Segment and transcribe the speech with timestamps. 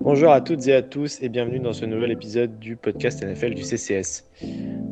[0.00, 3.54] Bonjour à toutes et à tous et bienvenue dans ce nouvel épisode du podcast NFL
[3.54, 4.24] du CCS.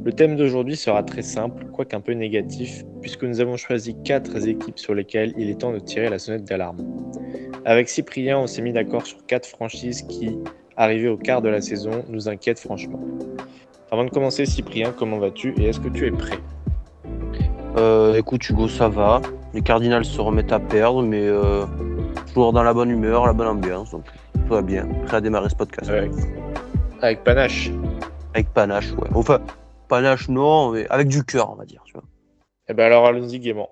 [0.04, 4.48] Le thème d'aujourd'hui sera très simple, quoique un peu négatif, puisque nous avons choisi quatre
[4.48, 6.78] équipes sur lesquelles il est temps de tirer la sonnette d'alarme.
[7.64, 10.36] Avec Cyprien, on s'est mis d'accord sur quatre franchises qui,
[10.76, 13.00] arrivées au quart de la saison, nous inquiètent franchement.
[13.92, 16.40] Avant de commencer, Cyprien, comment vas-tu et est-ce que tu es prêt?
[17.76, 19.22] Euh, écoute Hugo, ça va.
[19.54, 21.64] Les Cardinals se remettent à perdre, mais euh,
[22.28, 23.94] toujours dans la bonne humeur, la bonne ambiance,
[24.46, 24.86] tout va bien.
[25.06, 25.90] Prêt à démarrer ce podcast.
[25.90, 26.12] avec,
[27.02, 27.70] avec panache
[28.34, 29.08] Avec panache, ouais.
[29.14, 29.40] Enfin,
[29.88, 31.82] panache non, mais avec du cœur, on va dire.
[31.84, 32.04] Tu vois.
[32.68, 33.70] Eh ben alors allons-y gaiement.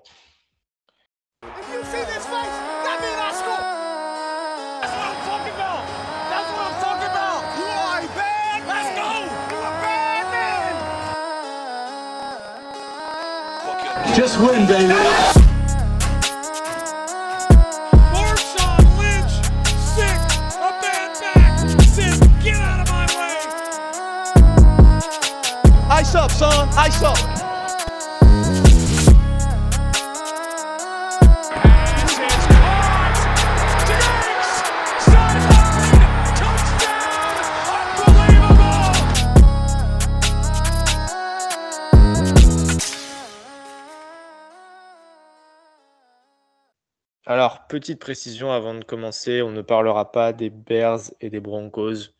[47.27, 52.13] Alors, petite précision avant de commencer, on ne parlera pas des Bears et des Broncos,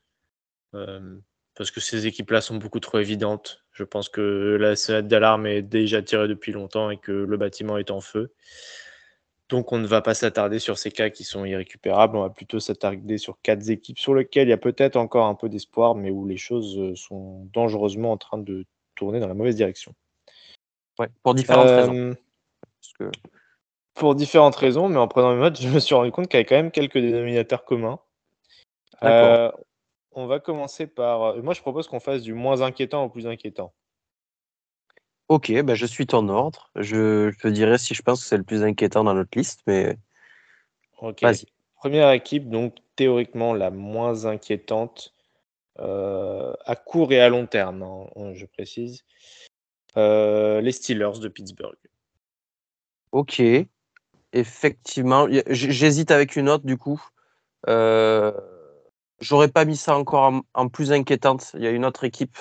[0.73, 1.17] euh,
[1.55, 3.64] parce que ces équipes-là sont beaucoup trop évidentes.
[3.75, 7.77] Je pense que la sonnette d'alarme est déjà tirée depuis longtemps et que le bâtiment
[7.77, 8.33] est en feu.
[9.49, 12.59] Donc on ne va pas s'attarder sur ces cas qui sont irrécupérables, on va plutôt
[12.59, 16.09] s'attarder sur quatre équipes sur lesquelles il y a peut-être encore un peu d'espoir, mais
[16.09, 19.93] où les choses euh, sont dangereusement en train de tourner dans la mauvaise direction.
[20.97, 22.15] Ouais, pour différentes Euh, raisons.
[22.81, 23.17] Parce que,
[23.93, 26.39] pour différentes raisons, mais en prenant mes notes, je me suis rendu compte qu'il y
[26.39, 27.99] avait quand même quelques dénominateurs communs.
[29.01, 29.29] D'accord.
[29.29, 29.51] Euh,
[30.15, 31.23] on va commencer par.
[31.23, 33.73] euh, Moi, je propose qu'on fasse du moins inquiétant au plus inquiétant.
[35.27, 36.71] ok, ben je suis ton ordre.
[36.75, 39.61] Je, je te dirai si je pense que c'est le plus inquiétant dans notre liste,
[39.67, 39.97] mais
[40.99, 41.21] Ok.
[41.21, 41.45] vas-y.
[41.75, 45.13] Première équipe, donc théoriquement la moins inquiétante
[45.79, 49.03] euh, à court et à long terme, hein, je précise.
[49.97, 51.77] Euh, les Steelers de Pittsburgh.
[53.11, 53.41] Ok,
[54.33, 55.27] effectivement.
[55.47, 57.01] J'hésite avec une autre, du coup.
[57.67, 58.31] Euh,
[59.19, 61.51] J'aurais pas mis ça encore en, plus inquiétante.
[61.55, 62.37] Il y a une autre équipe,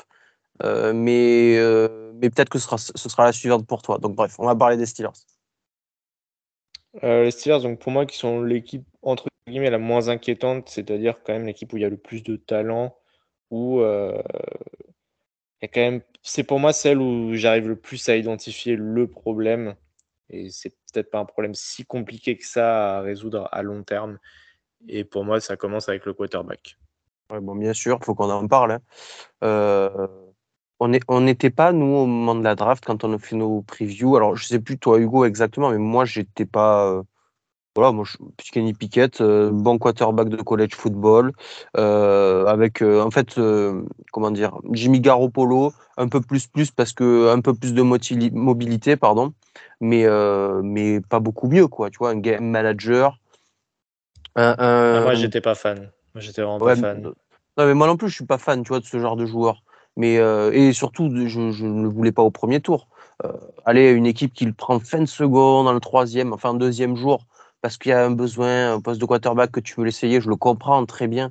[0.62, 3.98] euh, mais, euh, mais peut-être que ce sera, ce sera la suivante pour toi.
[3.98, 5.10] Donc, bref, on va parler des Steelers.
[7.02, 11.22] Euh, les Steelers, donc pour moi, qui sont l'équipe entre guillemets la moins inquiétante, c'est-à-dire
[11.24, 12.96] quand même l'équipe où il y a le plus de talent,
[13.50, 13.82] où
[15.64, 19.74] a quand même, c'est pour moi celle où j'arrive le plus à identifier le problème,
[20.30, 24.18] et c'est peut-être pas un problème si compliqué que ça à résoudre à long terme.
[24.88, 26.76] Et pour moi, ça commence avec le quarterback.
[27.30, 28.72] Ouais, bon, bien sûr, il faut qu'on en parle.
[28.72, 28.80] hein.
[29.42, 30.08] Euh,
[30.78, 34.16] on n'était pas, nous, au moment de la draft, quand on a fait nos previews.
[34.16, 36.86] Alors, je sais plus, toi, Hugo, exactement, mais moi, j'étais pas.
[36.92, 37.02] euh,
[37.74, 38.18] voilà, moi, je,
[38.52, 41.32] Kenny Pickett, euh, bon quarterback de college football,
[41.76, 43.40] euh, avec, en fait,
[44.12, 48.96] comment dire, Jimmy Garoppolo, un peu plus, plus, parce que un peu plus de mobilité,
[48.96, 49.32] pardon,
[49.80, 50.06] mais,
[50.62, 53.18] mais pas beaucoup mieux, quoi, tu vois, un game manager.
[54.36, 55.90] Un, Ah, moi, j'étais pas fan.
[56.14, 56.98] Moi, j'étais vraiment Ouais, pas fan.
[57.02, 57.08] mais-
[57.56, 59.26] non, mais moi non plus, je suis pas fan, tu vois, de ce genre de
[59.26, 59.62] joueur.
[59.96, 62.88] Mais euh, et surtout, je, je ne le voulais pas au premier tour.
[63.24, 63.32] Euh,
[63.64, 66.96] aller à une équipe qui le prend fin de seconde, dans le troisième, enfin deuxième
[66.96, 67.26] jour,
[67.60, 70.28] parce qu'il y a un besoin, un poste de quarterback que tu veux l'essayer, je
[70.28, 71.30] le comprends très bien.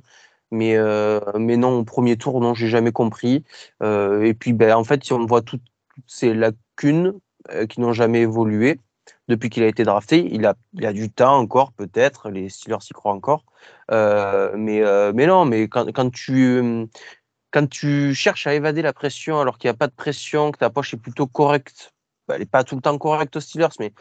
[0.50, 3.44] Mais, euh, mais non, au premier tour, non, j'ai jamais compris.
[3.82, 5.62] Euh, et puis, ben, en fait, si on voit toutes,
[5.94, 7.12] toutes ces lacunes
[7.50, 8.80] euh, qui n'ont jamais évolué
[9.28, 12.84] depuis qu'il a été drafté, il a, il a du temps encore, peut-être, les Steelers
[12.88, 13.44] y croient encore.
[13.90, 16.88] Euh, mais, euh, mais non, mais quand, quand tu,
[17.50, 20.58] quand tu cherches à évader la pression alors qu'il n'y a pas de pression, que
[20.58, 21.94] ta poche est plutôt correcte,
[22.28, 23.92] bah, elle n'est pas tout le temps correcte aux Steelers, mais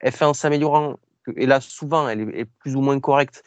[0.00, 0.96] elle fait en s'améliorant,
[1.36, 3.44] et là souvent elle est, plus ou moins correcte.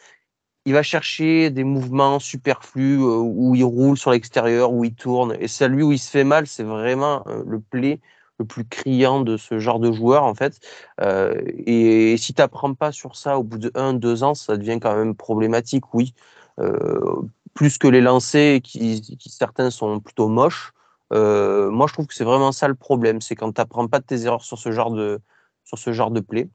[0.64, 5.36] Il va chercher des mouvements superflus euh, où il roule sur l'extérieur, où il tourne,
[5.40, 8.00] et celui où il se fait mal, c'est vraiment le play
[8.38, 10.60] le plus criant de ce genre de joueur en fait.
[11.00, 11.34] Euh,
[11.66, 14.78] et, si tu n'apprends pas sur ça au bout de 1, 2 ans, ça devient
[14.80, 16.14] quand même problématique, oui.
[16.60, 17.16] Euh,
[17.54, 20.72] plus que les lancers qui, certains sont plutôt moches.
[21.12, 23.98] Euh, moi, je trouve que c'est vraiment ça le problème, c'est quand tu n'apprends pas
[23.98, 25.20] de tes erreurs sur ce genre de,
[25.64, 26.48] sur ce genre de play.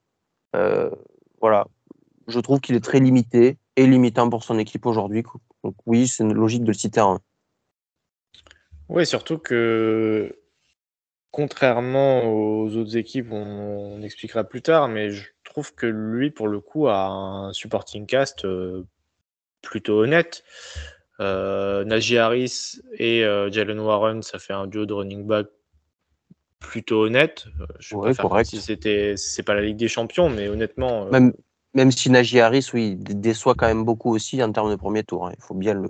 [1.42, 1.68] Voilà,
[2.28, 5.24] je trouve qu'il est très limité et limitant pour son équipe aujourd'hui.
[5.64, 7.20] Donc oui, c'est logique de le citer en 1.
[8.90, 10.38] Oui, surtout que
[11.34, 16.48] contrairement aux autres équipes, on, on expliquera plus tard, mais je trouve que lui, pour
[16.48, 18.86] le coup, a un supporting cast euh,
[19.62, 20.44] plutôt honnête.
[21.20, 25.48] Euh, Najee Harris et euh, Jalen Warren, ça fait un duo de running back
[26.60, 27.46] plutôt honnête.
[27.60, 28.50] Euh, Je Ouais, correct.
[28.50, 31.34] si c'était c'est pas la Ligue des Champions, mais honnêtement, Même,
[31.74, 35.04] même si Najee Harris, oui, dé- déçoit quand même beaucoup aussi en termes de premier
[35.04, 35.28] tour.
[35.28, 35.34] hein.
[35.38, 35.88] Il faut bien le.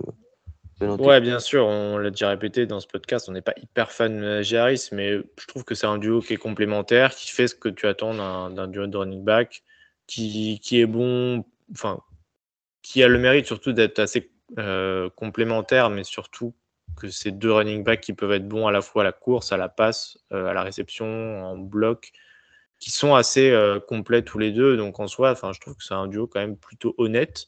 [0.80, 4.20] Ouais, bien sûr, on l'a déjà répété dans ce podcast, on n'est pas hyper fan
[4.20, 7.54] de Harris, mais je trouve que c'est un duo qui est complémentaire, qui fait ce
[7.54, 9.62] que tu attends d'un duo de running back,
[10.06, 12.00] qui, qui est bon, enfin,
[12.82, 16.54] qui a le mérite surtout d'être assez euh, complémentaire, mais surtout
[16.96, 19.52] que c'est deux running backs qui peuvent être bons à la fois à la course,
[19.52, 21.06] à la passe, euh, à la réception,
[21.44, 22.12] en bloc,
[22.78, 24.76] qui sont assez euh, complets tous les deux.
[24.76, 27.46] Donc en soi, enfin, je trouve que c'est un duo quand même plutôt honnête.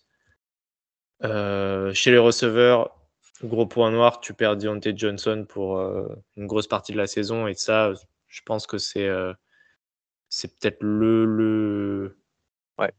[1.23, 2.97] Chez les receveurs,
[3.45, 7.47] gros point noir, tu perds Deontay Johnson pour euh, une grosse partie de la saison.
[7.47, 7.93] Et ça,
[8.29, 9.33] je pense que c'est euh,
[10.29, 12.19] c'est peut-être le, le,
[12.79, 12.93] Ouais.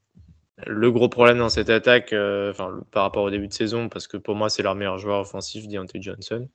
[0.66, 4.08] le gros problème dans cette attaque euh, enfin, par rapport au début de saison, parce
[4.08, 6.50] que pour moi, c'est leur meilleur joueur offensif, Deontay Johnson.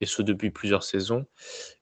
[0.00, 1.26] Et ce depuis plusieurs saisons.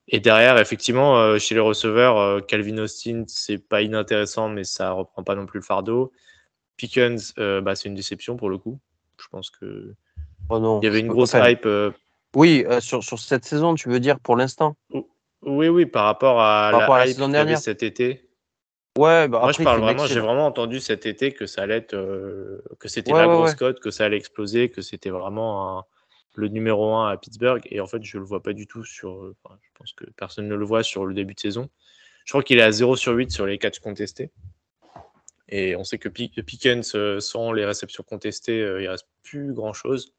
[0.07, 5.35] Et derrière, effectivement, chez les receveurs, Calvin Austin, c'est pas inintéressant, mais ça reprend pas
[5.35, 6.13] non plus le fardeau.
[6.77, 8.79] Pickens, bah, c'est une déception pour le coup.
[9.19, 9.95] Je pense que
[10.49, 11.67] Oh non, il y avait une grosse enfin, hype.
[11.67, 11.91] euh,
[12.35, 14.77] Oui, euh, sur, sur cette saison, tu veux dire pour l'instant
[15.43, 17.59] Oui, oui, par rapport à Par rapport à la la hype saison dernière.
[17.59, 18.29] cet été.
[18.99, 21.79] Ouais, bah Moi, après, je parle vraiment, j'ai vraiment entendu cet été que ça allait
[21.79, 23.57] être, euh, que c'était Ouais, la ouais, grosse ouais.
[23.57, 25.85] cote, que ça allait exploser, que c'était vraiment un-
[26.35, 27.63] le numéro un à Pittsburgh.
[27.71, 29.33] Et en fait, je le vois pas du tout sur.
[29.45, 31.71] enfin, je pense que personne ne le voit sur le début de saison.
[32.27, 34.31] Je crois qu'il est à 0 sur 8 sur les catchs contestés.
[35.49, 40.13] Et on sait que Pick- Pickens, sans les réceptions contestées, il reste plus grand chose.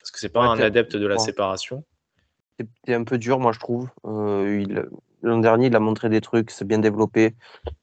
[0.00, 1.84] Parce que c'est pas Ouais, un adepte de la séparation.
[2.58, 3.88] C'était un peu dur, moi, je trouve.
[4.04, 4.84] Euh,
[5.22, 7.34] L'an dernier, il a montré des trucs, c'est bien développé.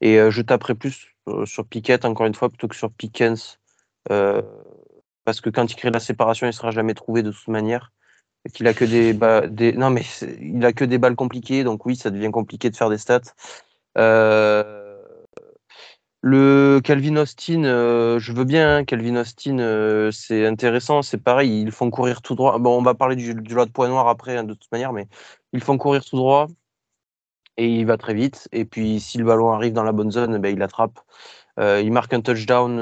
[0.01, 3.59] Et euh, je taperai plus euh, sur Pickett, encore une fois, plutôt que sur Pickens.
[4.11, 4.41] euh,
[5.23, 7.91] parce que quand il crée la séparation, il sera jamais trouvé de toute manière.
[8.53, 9.73] Qu'il a que des.
[9.73, 12.77] Non, mais c'est- il a que des balles compliquées, donc oui, ça devient compliqué de
[12.77, 13.19] faire des stats.
[13.97, 14.86] Euh,
[16.21, 18.77] Le Calvin Austin, euh, je veux bien.
[18.77, 21.01] hein, Calvin Austin, euh, c'est intéressant.
[21.01, 22.57] C'est pareil, ils font courir tout droit.
[22.57, 24.93] Bon, on va parler du, du lot de points noirs après, hein, de toute manière,
[24.93, 25.07] mais
[25.53, 26.47] ils font courir tout droit
[27.57, 28.47] et il va très vite.
[28.51, 30.99] Et puis, si le ballon arrive dans la bonne zone, ben, il attrape.
[31.59, 32.77] Euh, il marque un touchdown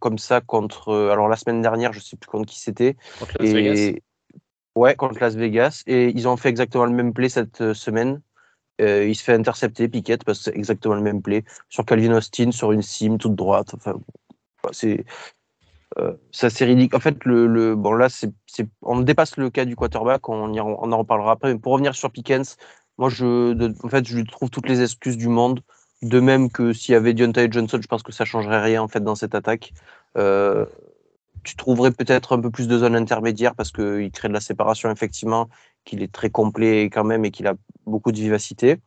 [0.00, 0.92] comme ça contre.
[1.10, 2.96] alors, la semaine dernière, je sais plus contre qui c'était.
[3.20, 3.74] Contre Las Vegas.
[3.74, 4.02] Et
[4.74, 5.82] ouais, contre Las Vegas.
[5.86, 8.20] Et ils ont fait exactement le même play cette semaine.
[8.82, 12.12] Euh, il se fait intercepter, Piquette, parce que c'est exactement le même play sur Calvin
[12.16, 13.74] Austin, sur une sim toute droite.
[13.74, 13.94] Enfin,
[14.62, 15.04] bah, c'est
[15.98, 16.96] euh, c'est ridicule.
[16.96, 18.32] En fait, le, le bon là, c'est
[18.82, 20.28] on dépasse le cas du quarterback.
[20.28, 21.52] On, y on en reparlera après.
[21.52, 22.56] Mais pour revenir sur Pickens,
[22.98, 25.62] moi, je, en fait, je lui trouve toutes les excuses du monde.
[26.02, 28.88] De même que s'il y avait Deontay Johnson, je pense que ça changerait rien en
[28.88, 29.72] fait dans cette attaque.
[30.16, 30.66] Euh,
[31.44, 34.90] tu trouverais peut-être un peu plus de zones intermédiaires parce qu'il crée de la séparation
[34.90, 35.48] effectivement,
[35.84, 37.54] qu'il est très complet quand même et qu'il a
[37.86, 38.78] beaucoup de vivacité.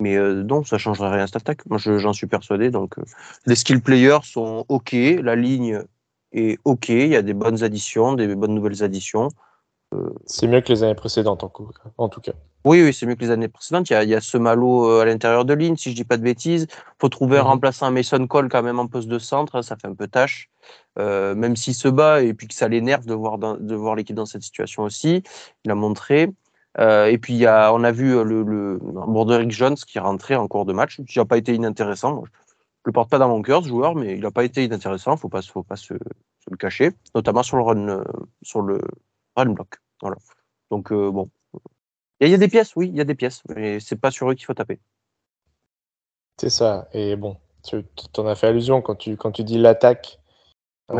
[0.00, 1.66] Mais euh, non, ça changerait rien à cette attaque.
[1.66, 2.70] Moi, je- j'en suis persuadé.
[2.70, 3.02] Donc, euh,
[3.46, 5.82] les skill players sont OK, la ligne
[6.32, 9.28] est OK, il y a des bonnes additions, des bonnes nouvelles additions.
[10.24, 11.52] C'est mieux que les années précédentes, en,
[11.98, 12.32] en tout cas.
[12.64, 13.90] Oui, oui, c'est mieux que les années précédentes.
[13.90, 15.96] Il y a, il y a ce malo euh, à l'intérieur de ligne, si je
[15.96, 16.68] dis pas de bêtises.
[17.00, 19.76] faut trouver un remplaçant à Mason Cole quand même en poste de centre, hein, ça
[19.76, 20.48] fait un peu tâche.
[20.98, 23.96] Euh, même s'il se bat et puis que ça l'énerve de voir, dans- de voir
[23.96, 25.22] l'équipe dans cette situation aussi.
[25.64, 26.30] Il a montré.
[26.78, 29.98] Euh, et puis il y a, on a vu euh, le, le Broderick Jones qui
[29.98, 32.14] rentré en cours de match, qui n'a pas été inintéressant.
[32.14, 32.30] Moi, je
[32.86, 35.16] le porte pas dans mon cœur, ce joueur, mais il n'a pas été inintéressant.
[35.16, 38.04] Faut pas, faut pas se, se le cacher, notamment sur le run, euh,
[38.42, 38.80] sur le
[39.36, 39.78] run block.
[40.00, 40.16] Voilà.
[40.70, 41.28] Donc euh, bon,
[42.20, 43.80] il y, a- il y a des pièces, oui, il y a des pièces, mais
[43.80, 44.78] c'est pas sur eux qu'il faut taper.
[46.40, 46.88] C'est ça.
[46.92, 47.84] Et bon, tu
[48.16, 50.18] en as fait allusion quand tu, quand tu dis l'attaque.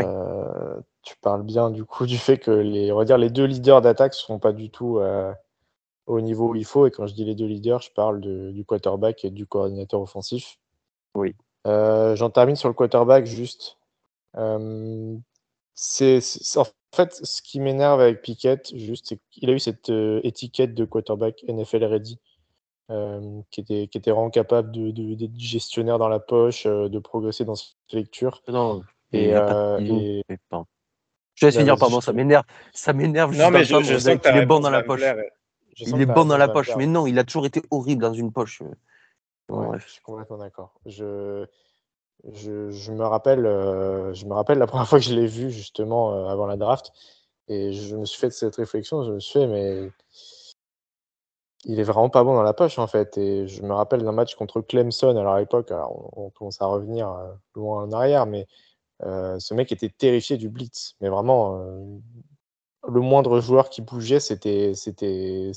[0.06, 3.44] Euh, tu parles bien du coup du fait que les, on va dire, les deux
[3.46, 5.32] leaders d'attaque ne sont pas du tout euh,
[6.10, 6.86] au niveau où il faut.
[6.86, 10.00] Et quand je dis les deux leaders, je parle de- du quarterback et du coordinateur
[10.00, 10.58] offensif.
[11.14, 11.34] Oui.
[11.66, 13.76] Euh, J'en termine sur le quarterback juste.
[14.36, 15.16] Euh,
[15.74, 16.20] c'est
[16.56, 20.74] en fait ce qui m'énerve avec Pickett, juste, c'est qu'il a eu cette euh, étiquette
[20.74, 22.18] de quarterback NFL ready
[22.90, 26.88] euh, qui, était, qui était vraiment capable de, de- d'être gestionnaire dans la poche, euh,
[26.88, 28.42] de progresser dans ses lectures.
[28.48, 30.22] Non, Et, il pas et-.
[31.34, 32.44] Je te laisse Non, finir, pardon, ça m'énerve.
[32.72, 34.70] Ça m'énerve juste Non, mais je, je sens que ta qu'il est bon réponse dans
[34.70, 34.98] la poche.
[35.00, 35.16] plaire.
[35.80, 38.12] Je Il est bon dans la poche, mais non, il a toujours été horrible dans
[38.12, 38.62] une poche.
[39.48, 39.84] Bon, Ouais, bref.
[39.86, 40.74] je suis complètement d'accord.
[40.86, 41.46] Je,
[42.32, 45.50] je, je me rappelle, euh, je me rappelle la première fois que je l'ai vu
[45.50, 46.92] justement euh, avant la draft,
[47.48, 49.04] et je me suis fait cette réflexion.
[49.04, 49.90] Je me suis fait, mais
[51.64, 53.16] il est vraiment pas bon dans la poche en fait.
[53.18, 55.16] Et je me rappelle d'un match contre Clemson.
[55.16, 58.46] Alors à l'époque, alors, on, on commence à revenir euh, loin en arrière, mais
[59.02, 60.94] euh, ce mec était terrifié du blitz.
[61.00, 61.60] Mais vraiment,
[62.88, 65.52] le moindre joueur qui bougeait, c'était c'était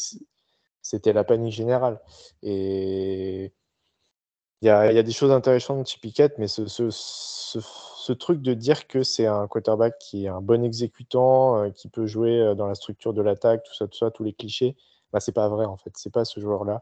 [0.82, 2.02] c'était la panique générale.
[2.44, 3.54] Et
[4.62, 8.42] il y a, y a des choses intéressantes chez Pickett, mais ce, ce, ce, truc
[8.42, 12.40] de dire que c'est un quarterback qui est un bon exécutant, euh, qui peut jouer
[12.40, 14.78] euh, dans la structure de l'attaque, tout ça, tout ça, tous les clichés,
[15.12, 15.92] bah, c'est pas vrai en fait.
[15.98, 16.82] C'est pas ce joueur-là.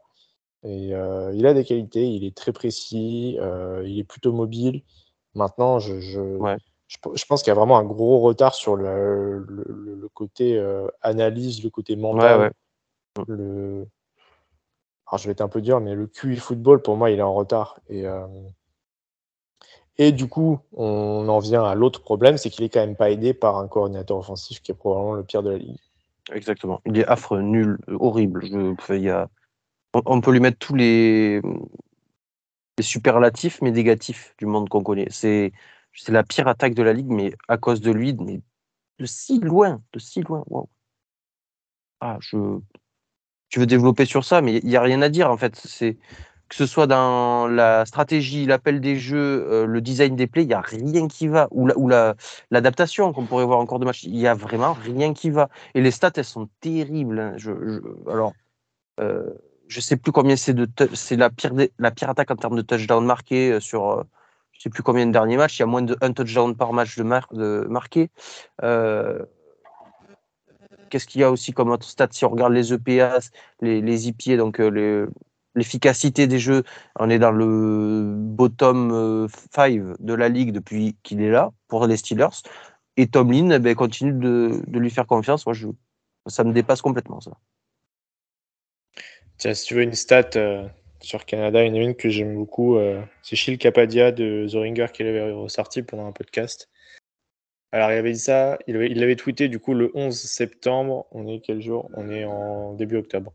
[0.62, 3.36] Et euh, il a des qualités, il est très précis,
[3.84, 4.82] il est plutôt mobile.
[5.34, 5.98] Maintenant, je.
[6.92, 9.94] Je, pe- je pense qu'il y a vraiment un gros retard sur le, le, le-
[9.94, 12.38] le côté euh, analyse, le côté mental.
[12.38, 12.46] Ouais,
[13.18, 13.24] ouais.
[13.28, 13.86] Le...
[15.06, 17.22] Alors, je vais être un peu dur, mais le QI football, pour moi, il est
[17.22, 17.80] en retard.
[17.88, 18.26] Et, euh,
[19.96, 23.10] et du coup, on en vient à l'autre problème, c'est qu'il est quand même pas
[23.10, 25.78] aidé par un coordinateur offensif qui est probablement le pire de la ligue.
[26.30, 26.82] Exactement.
[26.84, 28.44] Il est affreux, nul, horrible.
[28.44, 29.28] Je, enfin, il y a...
[29.94, 31.40] on, on peut lui mettre tous les,
[32.78, 35.08] les superlatifs, mais négatifs du monde qu'on connaît.
[35.10, 35.52] C'est
[35.94, 38.40] c'est la pire attaque de la ligue, mais à cause de lui, mais
[38.98, 40.44] de si loin, de si loin.
[42.00, 42.58] Ah, je.
[43.48, 45.56] Tu veux développer sur ça, mais il n'y a rien à dire en fait.
[45.56, 45.98] C'est
[46.48, 50.48] que ce soit dans la stratégie, l'appel des jeux, euh, le design des plays, il
[50.48, 51.48] n'y a rien qui va.
[51.50, 52.14] Ou la- ou la-
[52.50, 55.48] l'adaptation qu'on pourrait voir encore de match, il n'y a vraiment rien qui va.
[55.74, 57.18] Et les stats, elles sont terribles.
[57.20, 57.34] hein.
[57.38, 57.52] Je,
[58.10, 58.34] alors,
[59.00, 59.30] euh,
[59.68, 60.68] je sais plus combien c'est de.
[60.94, 64.04] C'est la pire, la pire attaque en termes de touchdown marqué euh, sur.
[64.62, 65.58] Euh, sais plus combien de derniers matchs.
[65.58, 68.10] Il y a moins de un touchdown par match de, mar- de marqué.
[68.62, 69.24] Euh,
[70.90, 73.18] Qu'est-ce qu'il y a aussi comme autre stat Si on regarde les EPA,
[73.62, 75.08] les, les donc euh,
[75.54, 76.64] l'efficacité des jeux,
[76.98, 81.96] on est dans le bottom 5 de la ligue depuis qu'il est là pour les
[81.96, 82.42] Steelers.
[82.98, 85.46] Et Tomlin eh ben, continue de, lui faire confiance.
[85.46, 85.68] Moi, je,
[86.26, 87.32] ça me dépasse complètement, ça.
[89.38, 90.68] Tiens, si tu veux une stat euh,
[91.02, 92.76] sur Canada, il y en a une que j'aime beaucoup.
[92.76, 96.68] euh, c'est Shil Kapadia de The Ringer qui l'avait ressorti pendant un podcast.
[97.72, 101.06] Alors, il avait dit ça, il avait- il l'avait tweeté du coup le 11 septembre.
[101.10, 101.90] On est quel jour?
[101.94, 103.32] On est en début octobre.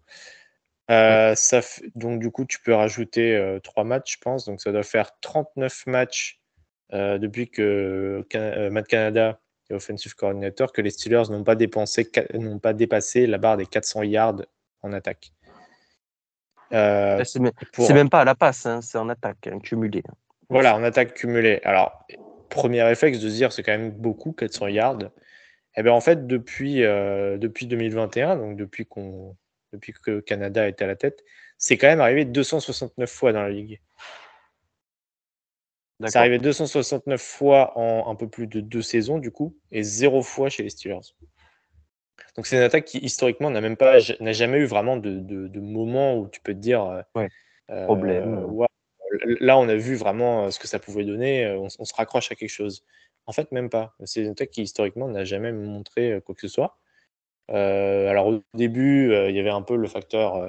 [0.92, 4.46] Euh, ça fait- donc, du coup, tu peux rajouter euh, trois matchs, je pense.
[4.46, 6.40] Donc, ça doit faire 39 matchs
[6.94, 12.10] euh, depuis que Can- Matt Canada est offensive coordinator que les Steelers n'ont pas, dépensé,
[12.34, 14.44] n'ont pas dépassé la barre des 400 yards
[14.84, 15.34] en attaque.
[16.74, 19.60] Euh, C'est même, pour- c'est même pas à la passe, hein, c'est en attaque, hein,
[19.60, 20.04] cumulé.
[20.50, 21.62] Voilà, en attaque cumulée.
[21.64, 22.06] Alors,
[22.50, 25.00] premier réflexe de se dire c'est quand même beaucoup, 400 yards.
[25.76, 29.36] Eh bien, en fait, depuis, euh, depuis 2021, donc depuis, qu'on,
[29.74, 31.24] depuis que Canada est à la tête,
[31.58, 33.80] c'est quand même arrivé 269 fois dans la ligue.
[36.06, 40.22] C'est arrivé 269 fois en un peu plus de deux saisons, du coup, et zéro
[40.22, 41.00] fois chez les Steelers.
[42.36, 45.48] Donc, c'est une attaque qui, historiquement, n'a même pas, n'a jamais eu vraiment de, de,
[45.48, 46.84] de moment où tu peux te dire.
[46.84, 47.30] euh, Ouais,
[47.70, 48.48] euh, problème.
[49.40, 51.48] là, on a vu vraiment euh, ce que ça pouvait donner.
[51.48, 52.84] On, se raccroche à quelque chose.
[53.26, 53.96] En fait, même pas.
[54.06, 56.78] C'est une attaque qui, historiquement, n'a jamais montré quoi que ce soit.
[57.50, 60.48] Euh, alors, au début, il y avait un peu le facteur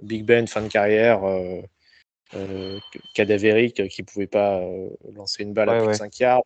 [0.00, 2.78] Big Ben, fin de carrière, euh,
[3.14, 4.60] cadavérique, qui ne pouvait pas
[5.12, 5.92] lancer une balle à plus ouais.
[5.92, 6.44] de 5 yards.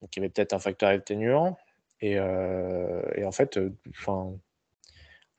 [0.00, 1.56] Donc, il y avait peut-être un facteur atténuant.
[2.02, 4.34] Et, euh, et en fait, euh, enfin,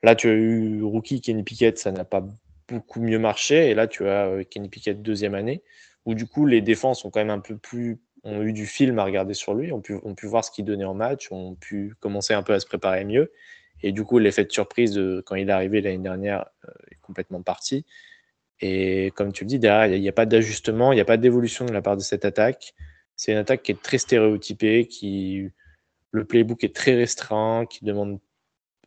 [0.02, 2.26] là, tu as eu rookie Kenny Pickett, ça n'a pas
[2.70, 3.70] beaucoup mieux marché.
[3.70, 5.62] Et là, tu as euh, Kenny Pickett deuxième année,
[6.06, 8.98] où du coup, les défenses ont quand même un peu plus, ont eu du film
[8.98, 11.56] à regarder sur lui, ont pu, ont pu voir ce qu'il donnait en match, ont
[11.56, 13.34] pu commencer un peu à se préparer mieux.
[13.82, 16.46] Et du coup, l'effet de surprise quand il est arrivé l'année dernière
[16.90, 17.86] est complètement parti.
[18.62, 21.06] Et comme tu le dis, derrière, il n'y a, a pas d'ajustement, il n'y a
[21.06, 22.74] pas d'évolution de la part de cette attaque.
[23.18, 25.52] C'est une attaque qui est très stéréotypée, qui
[26.14, 28.20] le playbook est très restreint, qui demande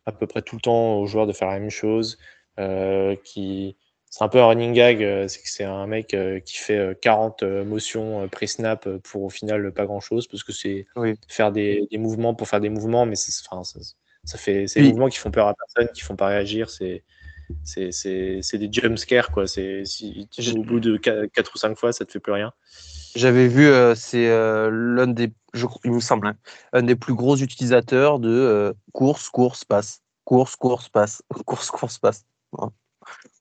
[0.05, 2.17] à peu près tout le temps aux joueurs de faire la même chose,
[2.59, 3.77] euh, qui
[4.09, 6.77] c'est un peu un running gag, euh, c'est que c'est un mec euh, qui fait
[6.77, 11.15] euh, 40 euh, motions pré-snap pour au final pas grand-chose, parce que c'est Oui.
[11.27, 13.79] faire des, des mouvements pour faire des mouvements, mais c'est, enfin, ça,
[14.23, 14.85] ça fait c'est Oui.
[14.85, 17.03] des mouvements qui font peur à personne, qui font pas réagir, c'est
[17.63, 19.45] c'est, c'est, c'est des jump scares quoi.
[19.45, 22.53] C'est si au bout de 4 ou 5 fois, ça te fait plus rien.
[23.17, 26.35] J'avais vu, euh, c'est euh, l'un des, je, il me semble, hein,
[26.71, 31.97] un des plus gros utilisateurs de euh, course, course, passe, course, course, passe, course, course,
[31.97, 32.25] passe.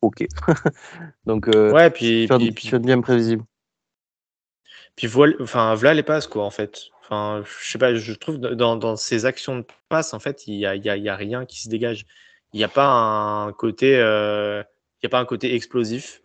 [0.00, 0.24] Ok.
[1.26, 3.44] Donc, euh, Ouais, puis, puis, bien prévisible.
[4.96, 6.84] Puis voilà, enfin, voilà les passes, quoi, en fait.
[7.02, 10.54] Enfin, je sais pas, je trouve dans, dans ces actions de passe, en fait, il
[10.54, 12.06] y a, y a- il y a rien qui se dégage.
[12.52, 16.22] Il n'y a pas un côté, il a pas un côté explosif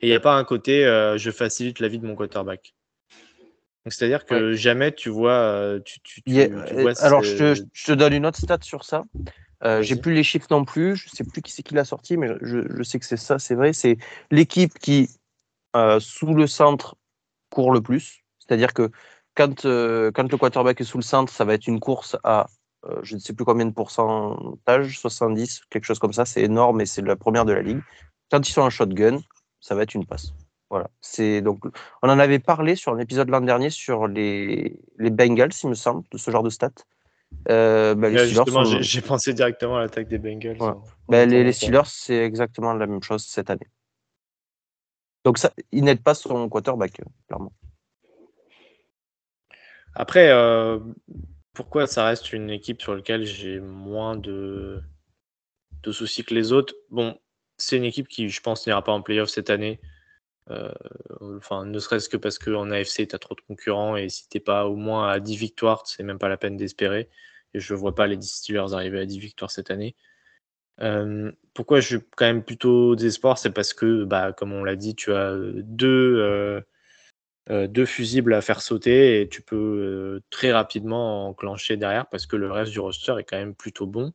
[0.00, 2.74] et il n'y a pas un côté euh, je facilite la vie de mon quarterback.
[3.86, 7.36] C'est-à-dire que jamais tu vois, tu, tu, tu- Il y a- tu vois alors, je
[7.36, 9.04] te, je te donne une autre stat sur ça.
[9.64, 10.96] Euh, J'ai plus les chiffres non plus.
[10.96, 13.38] Je sais plus qui c'est qui l'a sorti, mais je, je sais que c'est ça,
[13.38, 13.72] c'est vrai.
[13.72, 13.96] C'est
[14.30, 15.08] l'équipe qui,
[15.76, 16.96] euh, sous le centre,
[17.50, 18.20] court le plus.
[18.38, 18.90] C'est-à-dire que
[19.34, 22.46] quand, euh, quand le quarterback est sous le centre, ça va être une course à
[23.02, 26.24] je ne sais plus combien de pourcentage, 70, quelque chose comme ça.
[26.24, 27.80] C'est énorme et c'est la première de la ligue.
[28.30, 29.20] Quand ils sont en shotgun,
[29.60, 30.32] ça va être une passe.
[30.70, 30.88] Voilà.
[31.00, 31.64] C'est donc
[32.02, 35.74] on en avait parlé sur un épisode l'an dernier sur les, les Bengals, il me
[35.74, 36.70] semble, de ce genre de stats.
[37.48, 40.56] Euh, bah, les justement, sont- j'ai pensé directement à l'attaque des Bengals.
[40.60, 40.68] Ouais.
[40.68, 41.52] en- bah, les, les.
[41.52, 43.68] Steelers, c'est exactement la même chose cette année.
[45.24, 47.52] Donc ça, il n'aide pas son quarterback, euh, clairement.
[49.94, 50.78] Après, euh,
[51.52, 54.82] pourquoi ça reste une équipe sur laquelle j'ai moins de,
[55.82, 56.74] de soucis que les autres?
[56.90, 57.18] Bon,
[57.60, 59.80] c'est une équipe qui, je pense, n'ira pas en playoff cette année.
[60.50, 60.72] Euh,
[61.64, 64.66] ne serait-ce que parce qu'en AFC, tu as trop de concurrents et si t'es pas
[64.66, 67.08] au moins à 10 victoires, c'est même pas la peine d'espérer.
[67.54, 69.96] Et je vois pas les Steelers arriver à 10 victoires cette année.
[70.80, 74.76] Euh, pourquoi je suis quand même plutôt d'espoir C'est parce que, bah, comme on l'a
[74.76, 76.64] dit, tu as deux,
[77.50, 82.36] euh, deux fusibles à faire sauter et tu peux très rapidement enclencher derrière parce que
[82.36, 84.12] le reste du roster est quand même plutôt bon.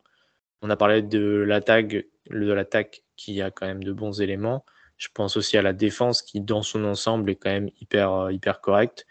[0.62, 4.66] On a parlé de l'attaque, de l'attaque qui a quand même de bons éléments.
[4.98, 8.32] Je pense aussi à la défense qui, dans son ensemble, est quand même hyper, euh,
[8.32, 9.06] hyper correcte.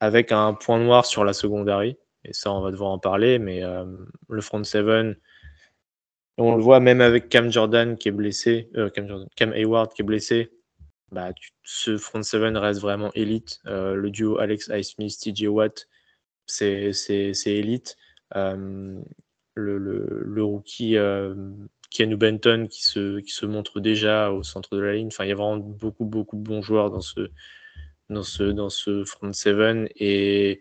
[0.00, 1.96] Avec un point noir sur la secondary.
[2.24, 3.38] Et ça, on va devoir en parler.
[3.38, 3.84] Mais euh,
[4.28, 5.16] le front seven,
[6.38, 8.90] on le voit même avec Cam Jordan qui est blessé, euh,
[9.36, 10.50] Cam, Hayward qui est blessé.
[11.12, 11.30] Bah,
[11.62, 13.60] ce front seven reste vraiment élite.
[13.66, 15.86] Le duo Alex Highsmith, TJ Watt,
[16.46, 16.92] c'est
[17.46, 17.96] élite.
[19.58, 21.34] Euh, le, le, le rookie euh,
[21.90, 25.08] Keanu Benton qui se, qui se montre déjà au centre de la ligne.
[25.08, 27.30] Enfin, il y a vraiment beaucoup, beaucoup de bons joueurs dans ce,
[28.08, 29.88] dans ce, dans ce front seven.
[29.96, 30.60] Et,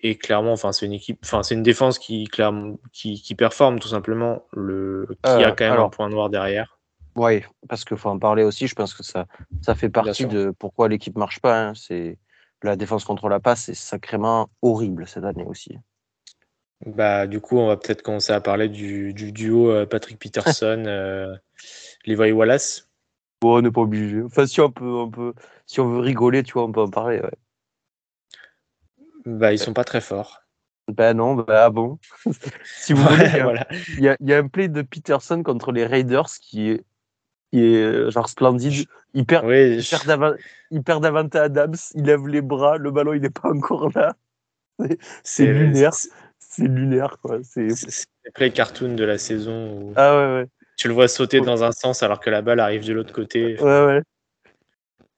[0.00, 3.78] et clairement, enfin, c'est une équipe, enfin, c'est une défense qui, clairement, qui, qui performe
[3.78, 6.78] tout simplement, le, qui Euh, a quand même un point noir derrière.
[7.14, 8.66] Oui, parce qu'il faut en parler aussi.
[8.66, 9.26] Je pense que ça,
[9.62, 11.68] ça fait partie de pourquoi l'équipe marche pas.
[11.68, 11.74] hein.
[11.74, 12.18] C'est
[12.62, 15.78] la défense contre la passe, c'est sacrément horrible cette année aussi.
[16.84, 20.84] Bah, du coup, on va peut-être commencer à parler du, du duo euh, Patrick Peterson,
[20.86, 21.34] euh,
[22.04, 22.90] Levi Wallace.
[23.40, 24.22] Bon, on n'est pas obligé.
[24.22, 25.32] Enfin, si on peut, on peut,
[25.66, 27.20] si on veut rigoler, tu vois, on peut en parler.
[27.20, 27.30] ouais.
[29.24, 30.42] Bah, ils sont pas très forts.
[30.88, 31.98] Ben non, ben ah bon?
[32.64, 33.66] si vous voulez, il y a- voilà.
[33.70, 36.84] il y, a, il y a un play de Peterson contre les Raiders qui est,
[37.50, 38.86] qui est euh, genre splendide.
[39.12, 39.78] Il perd, Oui,
[40.70, 44.14] il perd, il Adams, il lève les bras, le ballon il n'est pas encore là.
[45.24, 45.92] C'est lunaire.
[46.64, 47.38] Lunaire, quoi.
[47.42, 47.70] C'est...
[47.70, 50.46] C'est c'est les play cartoon de la saison où Ah ouais, ouais.
[50.76, 53.56] tu le vois sauter dans un sens alors que la balle arrive de l'autre côté.
[53.60, 54.02] Ouais, ouais.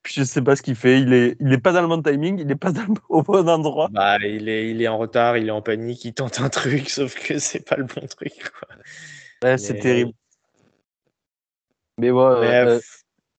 [0.02, 1.00] Puis je sais pas ce qu'il fait.
[1.00, 3.22] Il est, il est pas dans le bon timing, il est pas dans le- au
[3.22, 3.88] bon endroit.
[3.90, 6.88] Bah, il est, il est en retard, il est en panique, il tente un truc,
[6.90, 8.50] sauf que c'est pas le bon truc.
[8.58, 8.68] Quoi.
[9.42, 10.12] Ouais, c'est terrible.
[11.98, 12.80] Mais ouais, Mais, euh,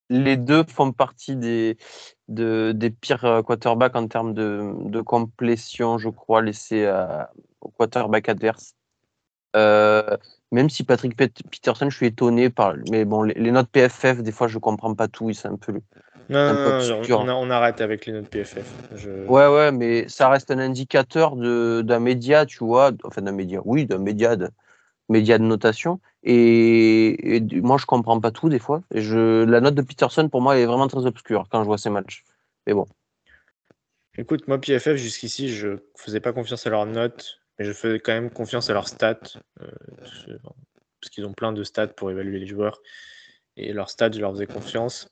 [0.09, 1.77] les deux font partie des,
[2.29, 7.69] de, des pires euh, quarterbacks en termes de, de complétion, je crois, laissés à- au
[7.69, 8.75] quarterback adverse.
[9.55, 10.15] Euh,
[10.51, 12.75] même si Patrick Pet- Peterson, je suis étonné par.
[12.91, 15.31] Mais bon, les, les notes PFF, des fois, je comprends pas tout.
[15.33, 15.73] C'est un peu.
[16.29, 17.19] non, un non, peu non, obscur.
[17.19, 18.65] on, arrête avec les notes PFF.
[18.95, 22.91] Je- Ouais, ouais, mais ça reste un indicateur d'un média, tu vois.
[23.03, 24.49] Enfin, d'un média, oui, d'un média de,
[25.07, 25.99] média de notation.
[26.23, 28.81] Et, moi, je comprends pas tout des fois.
[28.93, 31.77] Et je, la note de Peterson, pour moi, est vraiment très obscure quand je vois
[31.77, 32.23] ces matchs.
[32.67, 32.87] Mais bon.
[34.17, 38.11] Écoute, moi, PFF, jusqu'ici, je faisais pas confiance à leurs notes, mais je faisais quand
[38.11, 39.19] même confiance à leurs stats.
[39.61, 40.25] euh, parce-
[41.11, 42.81] qu'ils ont plein de stats pour évaluer les joueurs.
[43.55, 45.07] Et leurs stats, je leur faisais confiance.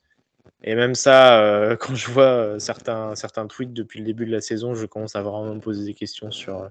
[0.63, 4.31] Et même ça, euh, quand je vois euh, certains, certains tweets depuis le début de
[4.31, 6.69] la saison, je commence à vraiment me poser des questions sur,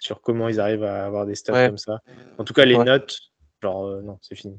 [0.00, 1.66] sur comment ils arrivent à avoir des stats Ouais.
[1.68, 2.00] comme ça.
[2.38, 2.84] En tout cas, les Ouais.
[2.84, 3.18] notes,
[3.62, 4.58] genre, euh, non, c'est fini.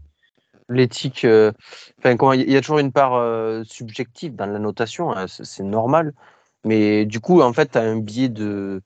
[0.69, 1.53] L'éthique, euh,
[1.99, 6.13] enfin, il y a toujours une part euh, subjective dans la notation, hein, c'est normal.
[6.65, 8.81] Mais du coup, en fait, tu as un biais de,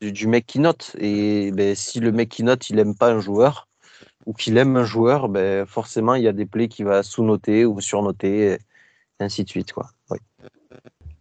[0.00, 0.96] du, du mec qui note.
[0.98, 3.68] Et ben, si le mec qui note, il aime pas un joueur,
[4.26, 7.64] ou qu'il aime un joueur, ben, forcément, il y a des plays qui va sous-noter
[7.64, 8.58] ou surnoter, et
[9.20, 9.72] ainsi de suite.
[9.72, 9.90] Quoi.
[10.10, 10.18] Oui.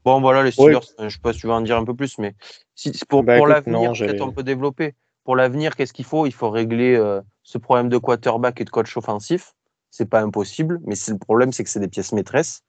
[0.03, 0.51] Bon, voilà, les.
[0.51, 2.33] Steelers, je sais pas si tu veux en dire un peu plus, mais
[2.73, 4.95] si, pour, Bah, pour l'avenir, peut-être on peut développer.
[5.31, 6.25] Pour l'avenir, qu'est-ce qu'il faut?
[6.25, 9.53] Il faut régler euh, ce problème de quarterback et de coach offensif.
[9.89, 12.63] C'est pas impossible, mais le problème, c'est que c'est des pièces maîtresses.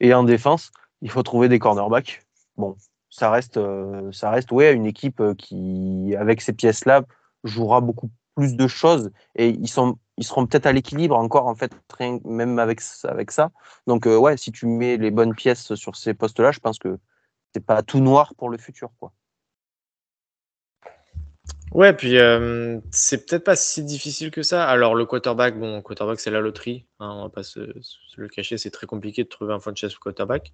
[0.00, 2.26] Et en défense, il faut trouver des cornerbacks.
[2.58, 2.76] Bon,
[3.08, 7.00] ça reste, euh, ça reste, ouais, une équipe euh, qui, avec ces pièces-là,
[7.44, 11.54] jouera beaucoup plus de choses et ils sont, ils seront peut-être à l'équilibre encore en
[11.54, 11.72] fait,
[12.26, 13.52] même avec avec ça.
[13.86, 16.98] Donc euh, ouais, si tu mets les bonnes pièces sur ces postes-là, je pense que
[17.54, 19.14] c'est pas tout noir pour le futur, quoi.
[21.72, 24.66] Ouais, puis euh, c'est peut-être pas si difficile que ça.
[24.66, 26.86] Alors, le quarterback, bon, quarterback, c'est la loterie.
[27.00, 29.94] Hein, on va pas se, se le cacher, c'est très compliqué de trouver un franchise
[29.96, 30.52] quarterback.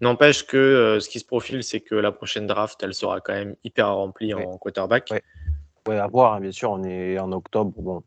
[0.00, 3.34] N'empêche que euh, ce qui se profile, c'est que la prochaine draft, elle sera quand
[3.34, 4.44] même hyper remplie Ouais.
[4.44, 5.08] en quarterback.
[5.10, 5.22] Ouais.
[5.88, 7.72] Ouais, à voir, hein, bien sûr, on est en octobre.
[7.76, 8.02] Bon,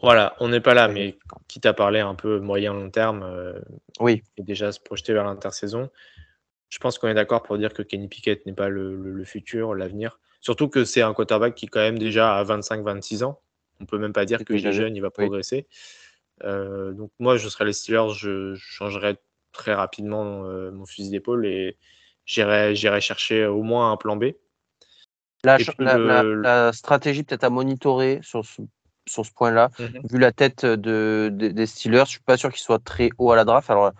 [0.00, 3.60] Voilà, on n'est pas là, mais quitte à parler un peu moyen-long terme euh,
[4.00, 5.90] oui, et déjà se projeter vers l'intersaison,
[6.70, 9.24] je pense qu'on est d'accord pour dire que Kenny Pickett n'est pas le, le- le
[9.24, 10.18] futur, l'avenir.
[10.42, 13.40] Surtout que c'est un quarterback qui, quand même, déjà à 25-26 ans.
[13.80, 15.24] On peut même pas dire qu'il est jeune, il va oui.
[15.24, 15.66] progresser.
[16.44, 19.16] Euh, donc, moi, je serais les Steelers, je, je changerais
[19.52, 21.76] très rapidement euh, mon fusil d'épaule et
[22.24, 24.32] j'irais j'irais chercher au moins un plan B.
[25.44, 25.58] la,
[26.22, 28.62] la, stratégie peut-être à monitorer sur ce,
[29.06, 29.70] sur ce point-là,
[30.10, 33.30] vu la tête de, de- des Steelers, je suis pas sûr qu'il soit très haut
[33.30, 33.70] à la draft.
[33.70, 33.92] Alors,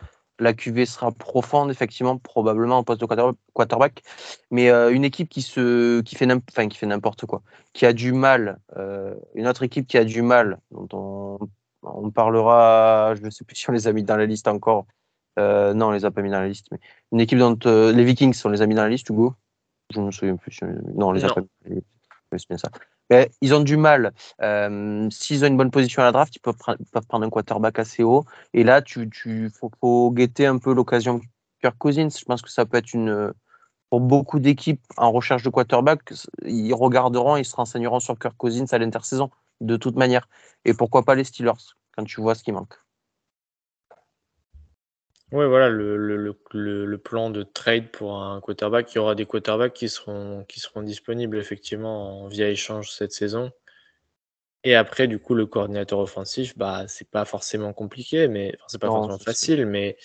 [0.43, 4.03] la QV sera profonde, effectivement, probablement en poste de quarter- quarterback.
[4.51, 9.15] Mais euh, une équipe qui, se, qui, fait n'importe quoi, qui a du mal, euh,
[9.35, 11.39] une autre équipe qui a du mal, dont on,
[11.83, 14.87] on parlera, je ne sais plus si on les a mis dans la liste encore.
[15.39, 16.67] Euh, non, on les a pas mis dans la liste.
[16.71, 16.79] Mais
[17.13, 19.35] une équipe dont les Vikings, on les a mis dans la liste, Hugo?
[19.91, 20.53] Je ne me souviens plus.
[20.53, 20.95] si on les a mis.
[20.95, 21.35] Non, on les a Non.
[21.35, 21.83] pas mis.
[22.37, 22.71] C'est bien ça.
[23.11, 24.13] Mais ils ont du mal.
[24.41, 27.27] Euh, S'ils ont une bonne position à la draft, ils peuvent, pre- ils peuvent prendre
[27.27, 28.25] un quarterback assez haut.
[28.55, 31.21] Et là, tu, tu faut, faut guetter un peu l'occasion
[31.61, 32.09] Kirk Cousins.
[32.11, 33.33] Je pense que ça peut être une
[33.91, 36.01] pour beaucoup d'équipes en recherche de quarterback,
[36.47, 40.29] ils regarderont, ils se renseigneront sur Kirk Cousins à l'intersaison de toute manière.
[40.65, 42.82] Et pourquoi pas les Steelers quand tu vois ce qui manque.
[45.33, 46.37] Ouais, voilà, le, le,
[46.85, 50.61] le, plan de trade pour un quarterback, il y aura des quarterbacks qui seront, qui
[50.61, 53.51] seront disponibles effectivement en via échange cette saison.
[54.63, 58.79] Et après, du coup, le coordinateur offensif, bah, c'est pas forcément compliqué, mais enfin, c'est
[58.79, 59.97] pas Non, forcément facile, mais,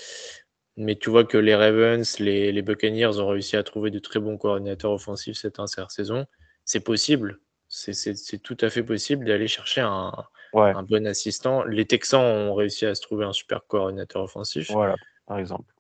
[0.78, 4.20] mais tu vois que les Ravens, les, les Buccaneers ont réussi à trouver de très
[4.20, 6.26] bons coordinateurs offensifs cette intersaison.
[6.64, 10.14] C'est possible, c'est tout à fait possible d'aller chercher un,
[10.54, 11.64] Ouais, un bon assistant.
[11.66, 14.72] Les Texans ont réussi à se trouver un super coordinateur offensif.
[14.72, 14.96] voilà,
[15.28, 15.74] par exemple.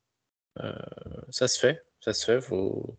[1.29, 2.41] Ça se fait, ça se fait.
[2.41, 2.97] Faut,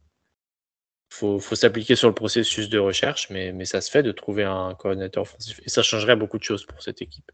[1.11, 4.45] faut, faut s'appliquer sur le processus de recherche, mais, mais ça se fait de trouver
[4.45, 5.61] un coordinateur offensif.
[5.65, 7.31] Et ça changerait beaucoup de choses pour cette équipe.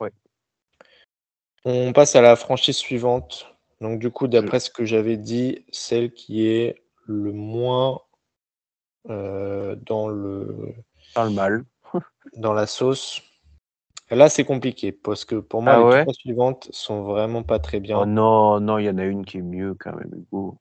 [0.00, 0.10] Ouais.
[1.64, 3.46] On passe à la franchise suivante.
[3.80, 8.00] Donc, du coup, d'après ce que j'avais dit, celle qui est le moins
[9.10, 10.74] euh, dans, le,
[11.14, 11.64] Dans le mal.
[12.36, 13.22] dans la sauce.
[14.12, 16.02] Là, c'est compliqué parce que pour moi, Ah les ouais?
[16.02, 17.98] trois suivantes sont vraiment pas très bien.
[18.00, 20.58] Oh non, non, il y en a une qui est mieux quand même, Hugo.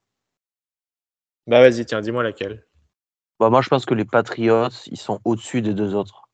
[1.48, 2.66] Bah, vas-y, tiens, dis-moi laquelle.
[3.40, 6.30] Bah, moi, je pense que les Patriots, ils sont au-dessus des deux autres.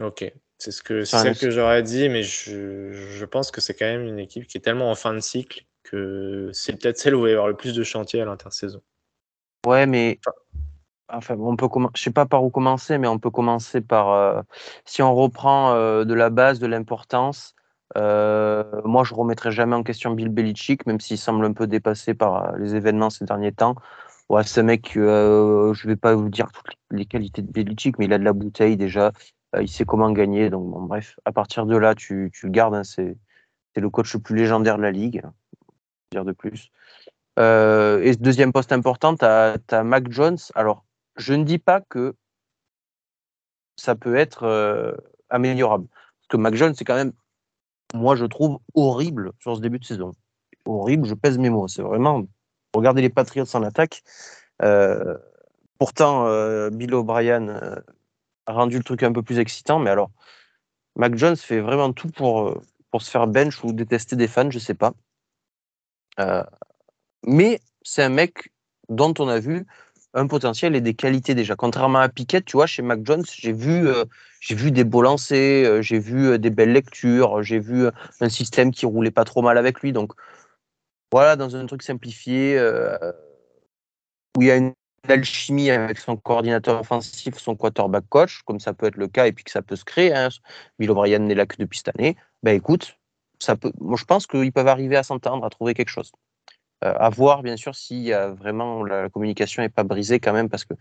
[0.00, 0.24] Ok,
[0.58, 3.60] c'est ce que c'est Enfin, celle le- que j'aurais dit, mais je, je pense que
[3.60, 6.98] c'est quand même une équipe qui est tellement en fin de cycle que c'est peut-être
[6.98, 8.82] celle où il va y avoir le plus de chantier à l'intersaison.
[9.66, 10.34] Ouais, mais enfin,
[11.10, 14.42] on peut je sais pas par où commencer, mais on peut commencer par euh,
[14.84, 17.54] si on reprend euh, de la base, de l'importance.
[17.96, 22.14] euh, moi, je remettrai jamais en question Bill Belichick, même s'il semble un peu dépassé
[22.14, 23.76] par les événements ces derniers temps.
[24.28, 28.12] Ouais, ce mec, je vais pas vous dire toutes les qualités de Belichick, mais il
[28.12, 29.12] a de la bouteille déjà.
[29.60, 30.50] Il sait comment gagner.
[30.50, 32.74] Donc, bref, à partir de là, tu, tu le gardes.
[32.74, 33.16] hein, c'est
[33.76, 35.22] le coach le plus légendaire de la ligue.
[36.10, 36.70] Dire de plus.
[37.38, 40.38] Et deuxième poste important, tu as, Mac Jones.
[40.54, 40.83] Alors,
[41.16, 42.14] je ne dis pas que
[43.76, 44.92] ça peut être euh,
[45.30, 45.86] améliorable.
[45.88, 47.12] Parce que Mac Jones, c'est quand même,
[47.94, 50.12] moi, je trouve horrible sur ce début de saison.
[50.64, 51.68] Horrible, je pèse mes mots.
[51.68, 52.24] C'est vraiment.
[52.74, 54.02] Regardez les Patriots en attaque.
[54.62, 55.16] Euh,
[55.78, 57.48] pourtant, euh, Bill O'Brien
[58.46, 59.78] a rendu le truc un peu plus excitant.
[59.78, 60.10] Mais alors,
[60.96, 64.58] Mac Jones fait vraiment tout pour, pour se faire bench ou détester des fans, je
[64.58, 64.94] sais pas.
[67.26, 68.52] Mais c'est un mec
[68.88, 69.66] dont on a vu
[70.14, 71.56] un potentiel et des qualités déjà.
[71.56, 74.04] Contrairement à Piquet, tu vois, chez Mac Jones, j'ai vu, euh,
[74.48, 77.86] vu des beaux lancers, euh, j'ai vu euh, des belles lectures, j'ai vu
[78.20, 79.92] un système qui roulait pas trop mal avec lui.
[79.92, 80.12] Donc
[81.12, 82.58] voilà, dans un truc simplifié
[84.36, 84.72] où il y a une
[85.08, 89.32] alchimie avec son coordinateur offensif, son quarterback coach, comme ça peut être le cas et
[89.32, 90.14] puis que ça peut se créer.
[90.14, 90.28] Hein.
[90.78, 92.16] Bill O'Brien n'est là que depuis cette année.
[92.42, 92.98] Ben écoute,
[93.38, 93.72] ça peut.
[93.96, 96.10] Je pense qu'ils peuvent arriver à s'entendre, à trouver quelque chose.
[96.82, 100.64] Euh, à voir, bien sûr, si vraiment la, communication n'est pas brisée quand même, parce
[100.64, 100.74] que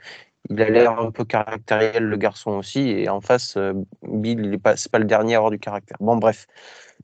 [0.49, 4.49] il a l'air un peu caractériel, le garçon aussi, et en face, euh, Bill, il
[4.49, 5.97] n'est pas, le dernier à avoir du caractère.
[6.01, 6.47] Bon, bref.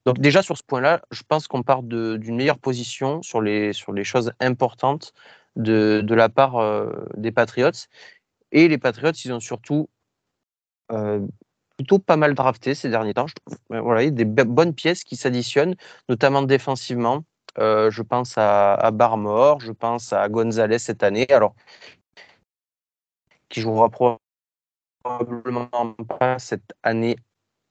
[0.06, 3.94] Donc déjà sur ce point-là, je pense qu'on part d'une meilleure position sur les, sur
[3.94, 5.14] les choses importantes
[5.56, 7.72] de, de la part euh, des Patriots.
[8.52, 9.90] Et les Patriots, ils ont surtout
[11.78, 13.28] plutôt pas mal drafté ces derniers temps.
[13.70, 15.76] Voilà, il y a des bonnes pièces qui s'additionnent,
[16.10, 17.24] notamment défensivement.
[17.60, 21.56] Euh, je pense à, Barmore, je pense à Gonzalez cette année, alors
[23.50, 23.90] qui jouera
[25.04, 27.18] probablement pas cette année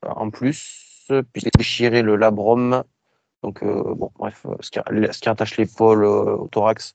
[0.05, 2.85] en plus, puisqu'il déchiré le labrum.
[3.43, 6.93] Donc, euh, bon, bref, euh, ce qui, ce qui attache l'épaule au thorax,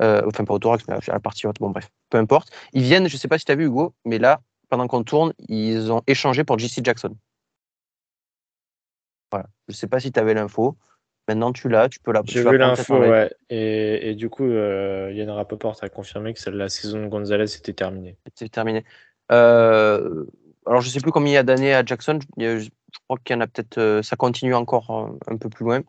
[0.00, 2.50] enfin pas au thorax, mais à la partie haute, bon, bref, peu importe.
[2.72, 5.32] Ils viennent, je sais pas si tu as vu Hugo, mais là, pendant qu'on tourne,
[5.48, 7.16] ils ont échangé pour JC Jackson.
[9.30, 10.76] Voilà, je sais pas si tu avais l'info.
[11.28, 13.32] Maintenant, tu l'as, tu peux la J'ai vu l'info, ouais.
[13.48, 17.56] Et, et du coup, euh, Yann Rapoport a confirmé que celle- la saison de Gonzalez
[17.56, 18.16] était terminée.
[18.34, 18.84] C'est terminé.
[19.32, 20.24] Euh,
[20.66, 22.18] alors, je sais plus combien il y a d'années à Jackson.
[22.38, 22.68] Je
[23.08, 23.78] crois qu'il y en a peut-être.
[23.78, 24.90] euh, ça continue encore
[25.26, 25.80] un peu plus loin.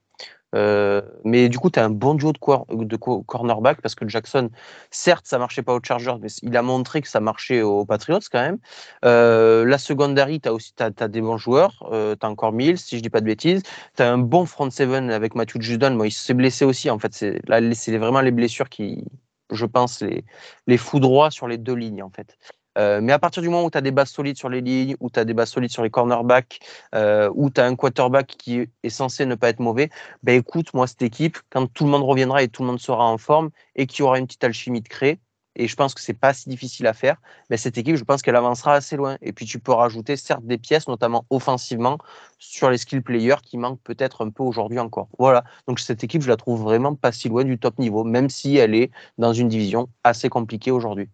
[0.55, 3.95] Euh, mais du coup, tu as un bon duo de, cor- de co- cornerback parce
[3.95, 4.49] que Jackson,
[4.91, 8.19] certes, ça marchait pas aux Chargers, mais il a montré que ça marchait aux Patriots
[8.31, 8.57] quand même.
[9.03, 11.87] Euh, la secondary, tu as des bons joueurs.
[11.91, 13.63] Euh, tu as encore Mills, si je dis pas de bêtises.
[13.95, 15.91] Tu as un bon front seven avec Matthew Judon.
[15.95, 16.89] Bon, il s'est blessé aussi.
[16.89, 19.03] En fait, là, c'est vraiment les blessures qui,
[19.51, 20.23] je pense, les,
[20.67, 22.37] les foudroient sur les deux lignes en fait.
[22.77, 24.95] Euh, mais à partir du moment où tu as des bases solides sur les lignes,
[24.99, 26.59] où tu as des bases solides sur les cornerbacks,
[26.93, 29.89] euh, où tu as un quarterback qui est censé ne pas être mauvais,
[30.23, 33.05] ben écoute, moi, cette équipe, quand tout le monde reviendra et tout le monde sera
[33.05, 35.19] en forme et qu'il y aura une petite alchimie de créer,
[35.55, 37.17] et je pense que c'est pas si difficile à faire,
[37.49, 39.17] ben cette équipe, je pense qu'elle avancera assez loin.
[39.21, 41.97] Et puis tu peux rajouter certes des pièces, notamment offensivement,
[42.39, 45.07] sur les skill players qui manquent peut-être un peu aujourd'hui encore.
[45.17, 45.43] Voilà.
[45.67, 48.57] Donc cette équipe, je la trouve vraiment pas si loin du top niveau, même si
[48.57, 51.09] elle est dans une division assez compliquée aujourd'hui.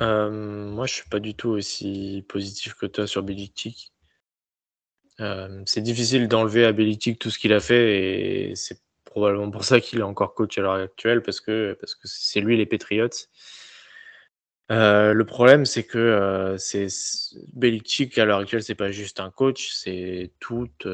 [0.00, 3.92] Moi, je suis pas du tout aussi positif que toi sur Belichick.
[5.66, 9.80] C'est difficile d'enlever à Belichick tout ce qu'il a fait et c'est probablement pour ça
[9.80, 13.08] qu'il est encore coach à l'heure actuelle parce que parce que c'est lui les Patriots.
[14.70, 16.86] Le problème, c'est que euh, c'est
[17.54, 20.86] Belichick à l'heure actuelle, c'est pas juste un coach, c'est toute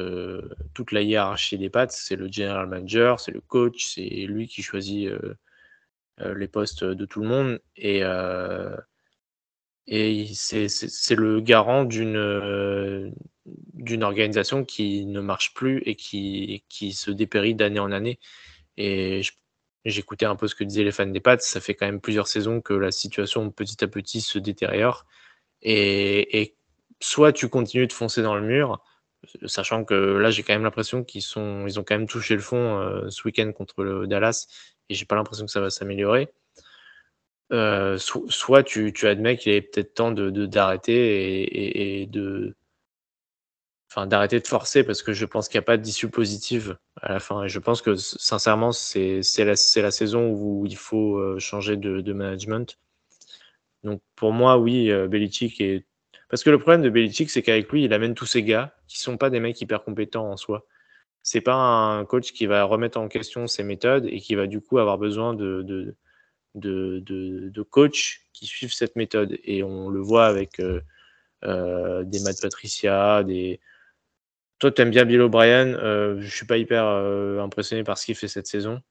[0.73, 1.91] toute la hiérarchie des pattes.
[1.91, 5.11] C'est le general manager, c'est le coach, c'est lui qui choisit
[6.19, 8.01] les postes de tout le monde et
[9.87, 13.11] et c'est le garant d'une euh,
[13.45, 18.19] d'une organisation qui ne marche plus et qui qui se dépérit d'année en année.
[18.77, 19.21] Et
[19.85, 21.39] j'écoutais un peu ce que disaient les fans des Pats.
[21.39, 25.05] Ça fait quand même plusieurs saisons que la situation petit à petit se détériore.
[25.61, 26.55] Et, et
[27.01, 28.83] soit tu continues de foncer dans le mur,
[29.45, 31.23] sachant que là j'ai quand même l'impression qu'ils
[31.67, 34.47] ils ont quand même touché le fond euh, ce week-end contre le Dallas,
[34.89, 36.29] et j'ai pas l'impression que ça va s'améliorer.
[37.51, 42.55] Euh, so- soit tu, tu admets qu'il est peut-être temps de d'arrêter et, de
[43.91, 47.13] enfin d'arrêter de forcer parce que je pense qu'il n'y a pas d'issue positive à
[47.13, 47.43] la fin.
[47.43, 52.13] Et je pense que sincèrement c'est la, la saison où il faut euh, changer de,
[52.13, 52.79] management.
[53.83, 55.85] Donc pour moi oui euh, Belichick est
[56.29, 58.99] parce que le problème de Belichick c'est qu'avec lui il amène tous ces gars qui
[58.99, 60.65] sont pas des mecs hyper compétents en soi.
[61.23, 64.61] C'est pas un coach qui va remettre en question ses méthodes et qui va du
[64.61, 65.95] coup avoir besoin de,
[66.55, 69.37] de, de, coachs qui suivent cette méthode.
[69.43, 70.81] Et on le voit avec euh,
[71.43, 73.59] euh, des Matt Patricia, des.
[74.59, 75.75] Toi, tu aimes bien Bill O'Brien.
[75.75, 78.81] Euh, je suis pas hyper euh, impressionné par ce qu'il fait cette saison.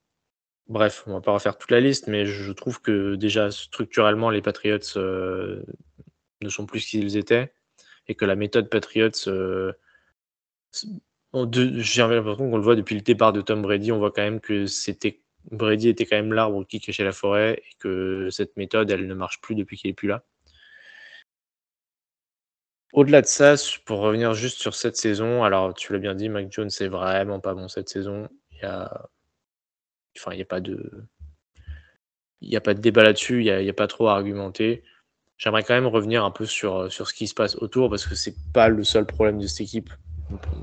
[0.68, 4.42] Bref, on va pas refaire toute la liste, mais je trouve que déjà structurellement, les
[4.42, 7.52] Patriots ne sont plus ce qu'ils étaient
[8.08, 9.72] et que la méthode Patriots, j'ai
[11.32, 14.66] l'impression qu'on le voit depuis le départ de Tom Brady, on voit quand même que
[14.66, 19.06] c'était Brady était quand même l'arbre qui cachait la forêt et que cette méthode, elle
[19.06, 20.24] ne marche plus depuis qu'il est plus là.
[22.92, 26.50] Au-delà de ça, pour revenir juste sur cette saison, alors tu l'as bien dit, Mac
[26.52, 28.28] Jones c'est vraiment pas bon cette saison.
[28.52, 29.08] Il y a,
[30.48, 31.04] pas de,
[32.40, 33.40] il pas de débat là-dessus.
[33.40, 34.84] Il y a, pas trop à argumenter.
[35.38, 38.36] J'aimerais quand même revenir un peu sur ce qui se passe autour parce que c'est
[38.52, 39.90] pas le seul problème de cette équipe.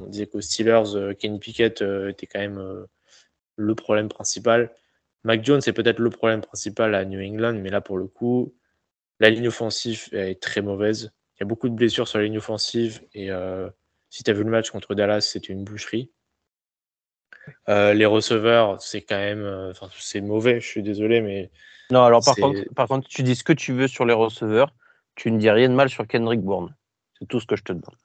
[0.01, 2.85] On disait qu'aux Steelers, euh, Kenny Pickett euh, était quand même euh,
[3.61, 4.71] le problème principal.
[5.23, 8.55] Mac Jones c'est peut-être le problème principal à New England, mais là pour le coup,
[9.19, 11.11] la ligne offensive est très mauvaise.
[11.35, 13.69] Il y a beaucoup de blessures sur la ligne offensive et euh,
[14.09, 16.11] si tu as vu le match contre Dallas, c'était une boucherie.
[17.69, 20.59] Euh, les receveurs, c'est quand même, euh, enfin, c'est mauvais.
[20.59, 21.49] Je suis désolé, mais
[21.89, 24.73] Non, alors par contre, par contre, tu dis ce que tu veux sur les receveurs,
[25.15, 26.75] tu ne dis rien de mal sur Kendrick Bourne.
[27.17, 27.95] C'est tout ce que je te demande.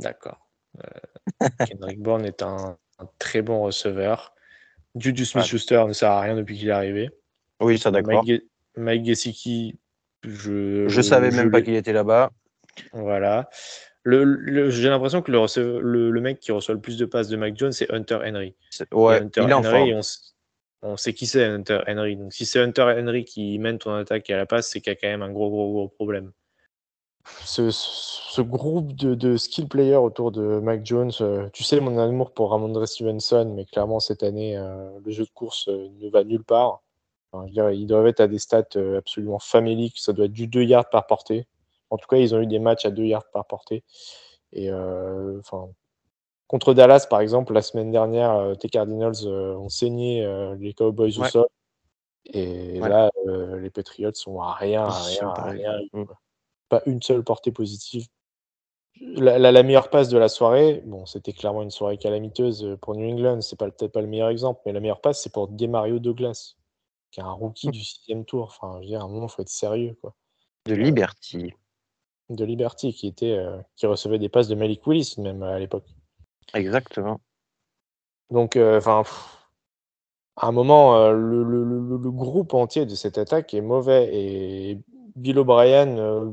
[0.00, 0.48] d'accord.
[0.84, 4.34] Euh, Kendrick Bourne est un, un très bon receveur.
[4.96, 7.10] Juju Smith-Schuster ne sert à rien depuis qu'il est arrivé.
[7.60, 8.24] Oui, ça d'accord.
[8.24, 8.42] Mike,
[8.76, 9.78] Mike Gesicki,
[10.24, 12.30] je, Je savais même pas qu'il était là-bas.
[12.92, 13.48] Voilà.
[14.02, 17.56] Le, le- J'ai l'impression que le, mec qui reçoit le plus de passes de Mac
[17.56, 18.54] Jones, c'est Hunter Henry.
[18.70, 20.00] C'est- Ouais, Hunter il est en Henry, forme.
[20.82, 22.16] on, on sait qui c'est Hunter Henry.
[22.16, 24.96] Donc si c'est Hunter Henry qui mène ton attaque à la passe, c'est qu'il y
[24.96, 26.32] a quand même un gros gros gros problème.
[27.44, 31.96] Ce, ce groupe de, de skill players autour de Mac Jones, euh, tu sais mon
[31.98, 36.08] amour pour Ramondre Stevenson, mais clairement cette année, euh, le jeu de course euh, ne
[36.10, 36.82] va nulle part.
[37.32, 38.64] Enfin, je ils doivent être à des stats
[38.96, 39.98] absolument faméliques.
[39.98, 41.46] Ça doit être du 2 yards par portée.
[41.90, 43.82] En tout cas, ils ont eu des matchs à 2 yards par portée.
[44.52, 45.68] Et enfin,
[46.46, 50.24] contre Dallas, par exemple, la semaine dernière, tes Cardinals ont saigné
[50.60, 51.46] les Cowboys au sol.
[52.26, 52.88] Et Ouais.
[52.88, 55.78] là, les Patriots sont à rien, à rien, à rien.
[55.92, 56.04] Mm.
[56.68, 58.06] Pas une seule portée positive.
[59.00, 62.76] La, la- la meilleure passe de la soirée, bon, c'était clairement une soirée calamiteuse euh,
[62.76, 65.32] pour New England, c'est pas, peut-être pas le meilleur exemple, mais la meilleure passe, c'est
[65.32, 66.54] pour Demario Douglas,
[67.10, 67.72] qui est un rookie Mm.
[67.72, 68.44] du sixième tour.
[68.56, 70.14] Enfin, je veux dire, à un moment, il faut être sérieux, quoi.
[70.66, 71.52] De Liberty.
[72.30, 75.86] De Liberty, qui était, euh, qui recevait des passes de Malik Willis, même à l'époque.
[76.54, 77.20] Exactement.
[78.30, 79.02] Donc, euh, enfin,
[80.36, 84.08] à un moment, euh, le, le- le- le groupe entier de cette attaque est mauvais.
[84.14, 84.78] Et
[85.16, 86.32] Bill O'Brien, euh,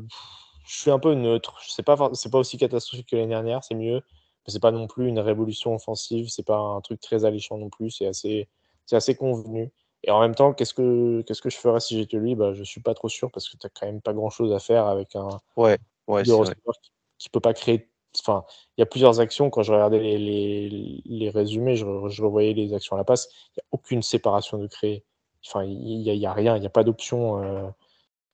[0.66, 1.56] je suis un peu neutre.
[1.68, 4.02] Sais pas, c'est pas aussi catastrophique que l'année dernière, c'est mieux.
[4.46, 6.30] Mais c'est pas non plus une révolution offensive.
[6.30, 7.92] C'est pas un truc très alléchant non plus.
[7.92, 8.50] C'est assez,
[8.86, 9.72] c'est assez convenu.
[10.04, 12.34] Et en même temps, qu'est-ce que, qu'est-ce que je ferais si j'étais lui?
[12.36, 14.60] Bah, Je suis pas trop sûr parce que tu quand même pas grand chose à
[14.60, 16.40] faire avec un, Ouais, ouais, de c'est vrai.
[16.40, 17.88] receveur qui, qui peut pas créer.
[18.20, 18.44] Enfin,
[18.78, 19.50] il y a plusieurs actions.
[19.52, 23.30] Quand je regardais les, les, les résumés, je, je revoyais les actions à la passe.
[23.50, 25.06] Il n'y a aucune séparation de créer.
[25.46, 26.56] Enfin, il n'y a, a rien.
[26.58, 27.42] Il n'y a pas d'option.
[27.44, 27.70] euh,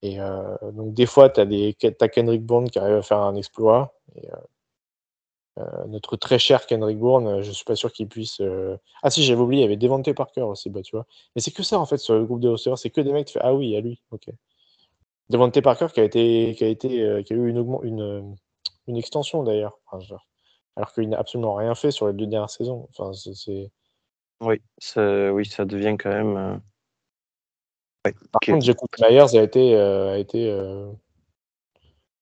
[0.01, 3.35] et euh, donc, des fois, tu as, t'as Kendrick Bourne qui arrive à faire un
[3.35, 3.93] exploit.
[4.17, 4.29] Euh,
[5.59, 8.41] euh, notre très cher Kendrick Bourne, je suis pas sûr qu'il puisse.
[9.01, 11.05] Ah, si, j'avais oublié, il y avait Devante Parker aussi, bah, tu vois.
[11.35, 12.77] Mais c'est que ça, en fait, sur le groupe de receveurs.
[12.77, 14.01] C'est que des mecs qui font Ah oui, a lui.
[14.11, 14.29] Ok.
[15.29, 18.35] Devante Parker qui a été, qui a été, qui a eu une, une,
[18.87, 19.77] une extension d'ailleurs,
[20.75, 22.87] alors qu'il n'a absolument rien fait sur les deux dernières saisons.
[22.91, 23.71] Enfin, c'est-
[24.41, 24.61] Oui,
[24.95, 26.61] oui, ça devient quand même.
[28.07, 30.89] Ouais, Par contre, Jacob Myers a été, euh, a été, euh,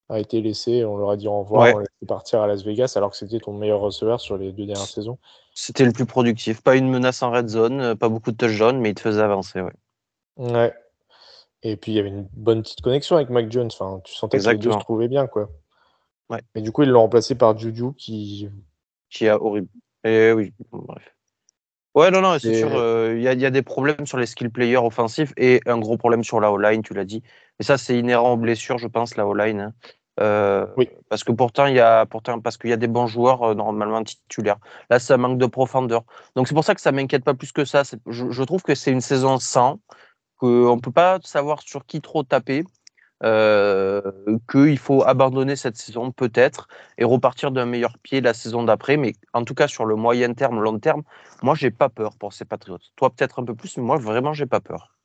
[0.10, 0.86] a été laissé.
[0.86, 1.74] On leur a dit au revoir, Ouais.
[1.74, 4.52] on l'a laissé partir à Las Vegas, alors que c'était ton meilleur receveur sur les
[4.52, 5.18] deux dernières saisons.
[5.54, 6.62] C'était le plus productif.
[6.62, 9.22] Pas une menace en red zone, euh, pas beaucoup de touchdowns, mais il te faisait
[9.22, 9.62] avancer.
[9.62, 9.74] Ouais.
[10.38, 10.74] Ouais.
[11.64, 13.70] Et puis il y avait une bonne petite connexion avec Mac Jones.
[13.72, 15.50] Enfin, tu sentais que les deux se trouvaient bien, quoi.
[16.30, 16.42] Ouais.
[16.56, 18.50] Et du coup, ils l'ont remplacé par Juju, qui
[19.10, 19.68] Qui est horrible.
[20.04, 21.15] Et oui, bon, bref.
[21.96, 22.76] Ouais, non, non, c'est sûr.
[22.76, 25.62] euh, Il y, a, il y a des problèmes sur les skill players offensifs et
[25.66, 27.24] un gros problème sur la O-line, tu l'as dit.
[27.60, 29.62] Et ça, c'est inhérent aux blessures, je pense, la O-line.
[29.62, 29.74] hein.
[30.20, 30.90] Euh, Oui.
[31.10, 33.54] Parce que pourtant, il y a, pourtant, parce qu'il y a des bons joueurs euh,
[33.56, 34.58] normalement titulaires.
[34.90, 36.04] Là, ça manque de profondeur.
[36.36, 37.84] Donc, c'est pour ça que ça m'inquiète pas plus que ça.
[38.08, 39.80] Je, je trouve que c'est une saison sans,
[40.38, 42.64] qu'on ne peut pas savoir sur qui trop taper.
[43.26, 44.02] Euh,
[44.52, 46.68] qu'il faut abandonner cette saison peut-être
[47.00, 48.98] et repartir d'un meilleur pied la saison d'après.
[48.98, 51.02] Mais en tout cas, sur le moyen terme, long terme,
[51.42, 52.78] moi, j'ai pas peur pour ces Patriots.
[52.96, 54.96] Toi, peut-être un peu plus, mais moi, vraiment, j'ai pas peur.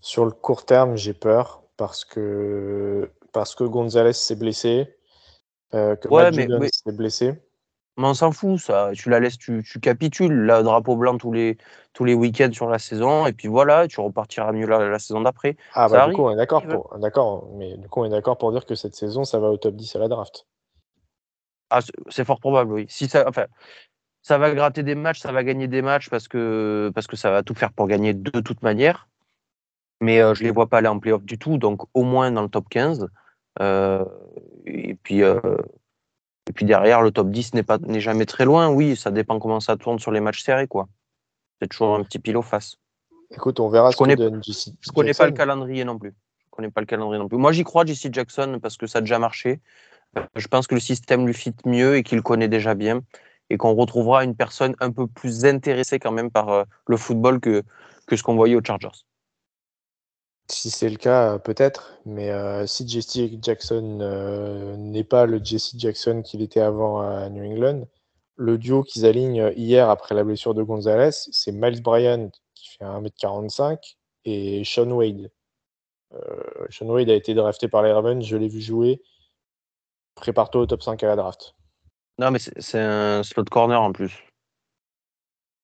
[0.00, 4.96] Sur le court terme, j'ai peur parce que, parce que Gonzalez s'est blessé,
[5.74, 7.34] euh, que Ouais, Matt mais- Judon mais- s'est blessé.
[7.98, 8.90] Mais on s'en fout, ça.
[8.94, 11.56] Tu la laisses, tu, tu capitules, là, drapeau blanc tous les,
[11.94, 15.22] tous les week-ends sur la saison, et puis voilà, tu repartiras mieux la, la saison
[15.22, 15.56] d'après.
[15.72, 18.10] Ah Ça bah du coup on est d'accord pour d'accord mais du coup on est
[18.10, 20.46] d'accord pour dire que cette saison ça va au top 10 à la draft.
[21.70, 21.80] Ah,
[22.10, 22.86] c'est- fort probable, oui.
[22.88, 23.46] Si ça, enfin,
[24.22, 27.30] ça va gratter des matchs, ça va gagner des matchs parce que, parce que ça
[27.30, 29.08] va tout faire pour gagner de toute manière.
[30.00, 32.42] Mais euh, je les vois pas aller en playoff du tout, donc au moins dans
[32.42, 33.08] le top 15.
[33.60, 34.04] Euh,
[34.66, 35.40] et puis, euh,
[36.48, 38.68] et puis derrière, le top 10 n'est pas n'est jamais très loin.
[38.68, 40.88] Oui, ça dépend comment ça tourne sur les matchs serrés, quoi.
[41.60, 42.76] C'est toujours un petit pile aux faces.
[43.30, 45.98] Écoute, on verra Je ce connais que donne JC Je connais pas le calendrier non
[45.98, 46.14] plus.
[46.38, 47.38] Je connais pas le calendrier non plus.
[47.38, 49.60] Moi, j'y crois, JC Jackson, parce que ça a déjà marché.
[50.16, 53.02] Euh, Je pense que le système lui fit mieux et qu'il connaît déjà bien.
[53.50, 57.40] Et qu'on retrouvera une personne un peu plus intéressée quand même par euh, le football
[57.40, 57.64] que,
[58.06, 59.04] que ce qu'on voyait aux Chargers.
[60.48, 65.38] Si c'est le cas, euh, peut-être, mais euh, si JC Jackson euh, n'est pas le
[65.38, 67.88] JC Jackson qu'il était avant à New England,
[68.36, 72.84] le duo qu'ils alignent hier après la blessure de Gonzalez, c'est Miles Bryant qui fait
[72.84, 75.30] 1m45 et Sean Wade.
[76.12, 79.02] Euh, Sean Wade a été drafté par les Ravens, je l'ai vu jouer.
[80.14, 81.54] Prépare-toi au top 5 à la draft.
[82.18, 84.24] Non, mais c'est un slot corner en plus.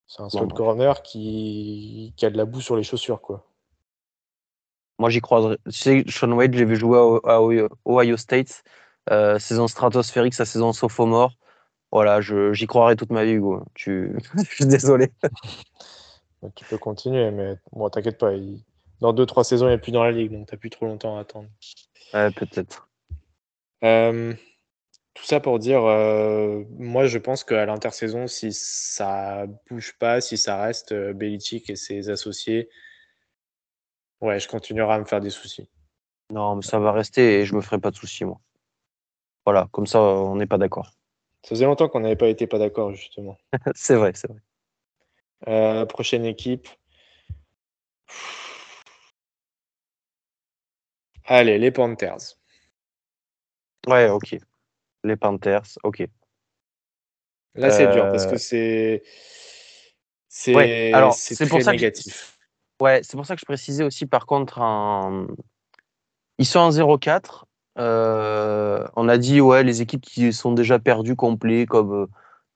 [0.07, 2.12] C'est un slot corner qui...
[2.16, 3.47] qui a de la boue sur les chaussures, quoi.
[4.98, 5.57] Moi, j'y crois.
[5.66, 8.62] Tu sais, Sean Wade, j'ai vu jouer à, Ohio State,
[9.11, 11.33] euh, saison stratosphérique, sa saison sophomore.
[11.90, 13.64] Voilà, j'y croirai toute ma vie, Hugo.
[13.74, 14.16] Tu...
[14.48, 15.11] je suis désolé.
[16.57, 18.32] Tu peux continuer, mais bon, t'inquiète pas.
[18.32, 18.64] il-
[19.01, 21.20] Dans 2-3 saisons, il n'est plus dans la ligue, donc t'as plus trop longtemps à
[21.20, 21.49] attendre.
[22.14, 22.88] Ouais, peut-être.
[23.84, 24.32] Euh,
[25.14, 30.38] tout ça pour dire, euh, moi je pense qu'à l'intersaison, si ça bouge pas, si
[30.38, 32.70] ça reste euh, Belichick et ses associés,
[34.23, 35.68] ouais, je continuerai à me faire des soucis.
[36.31, 38.41] Non, mais ça va rester et je me ferai pas de soucis, moi.
[39.45, 40.87] Voilà, comme ça, on n'est pas d'accord.
[41.43, 43.37] Ça faisait longtemps qu'on n'avait pas été pas d'accord, justement.
[43.75, 44.41] c'est vrai, c'est vrai.
[45.49, 46.68] Euh, prochaine équipe.
[51.25, 52.39] Allez, les Panthers.
[53.87, 54.37] Ouais, ok.
[55.05, 56.05] Les Panthers, ok.
[57.55, 59.03] Là, c'est dur parce Euh, que c'est.
[60.29, 62.39] C'est Ouais, alors, c'est pour ça négatif.
[62.83, 65.28] Ouais, c'est pour ça que je précisais aussi, par contre, en...
[66.39, 67.47] ils sont en 0-4.
[67.78, 72.07] Euh, on a dit, ouais, les équipes qui sont déjà perdues complets, comme euh,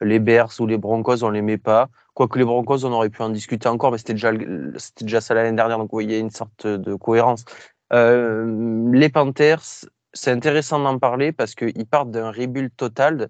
[0.00, 1.90] les Bears ou les Broncos, on les met pas.
[2.14, 4.32] Quoique les Broncos, on aurait pu en discuter encore, mais c'était déjà,
[4.78, 7.44] c'était déjà ça l'année dernière, donc ouais, il y a une sorte de cohérence.
[7.92, 9.62] Euh, les Panthers,
[10.12, 13.28] c'est intéressant d'en parler parce qu'ils partent d'un rebuild total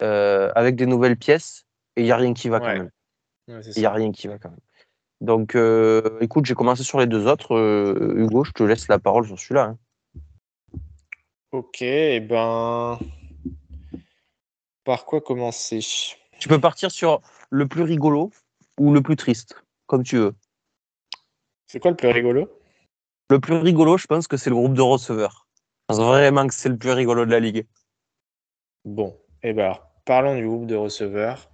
[0.00, 1.66] euh, avec des nouvelles pièces
[1.96, 2.90] et il n'y a rien qui va quand même.
[3.46, 4.58] Ouais, Il n'y a rien qui va quand même.
[5.20, 7.54] Donc, euh, écoute, j'ai commencé sur les deux autres.
[7.54, 9.64] Euh, Hugo, je te laisse la parole sur celui-là.
[9.64, 9.78] hein.
[11.52, 12.98] Ok, et ben.
[14.84, 15.80] Par quoi commencer?
[16.38, 18.30] Tu peux partir sur le plus rigolo
[18.78, 20.34] ou le plus triste, comme tu veux.
[21.66, 22.48] C'est quoi le plus rigolo?
[23.28, 25.46] Le plus rigolo, je pense que c'est le groupe de receveurs.
[25.90, 27.66] Je pense vraiment que c'est le plus rigolo de la ligue.
[28.84, 31.49] Bon, et ben alors, parlons du groupe de receveurs.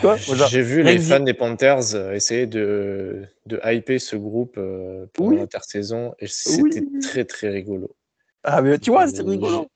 [0.00, 5.06] Toi, J'ai vu les fans des Panthers euh, essayer de, de hyper ce groupe euh,
[5.12, 5.36] pendant Oui.
[5.38, 7.00] l'intersaison et c'était Oui.
[7.00, 7.94] très très rigolo.
[8.42, 9.66] Ah, mais tu vois, c'est Euh, rigolo.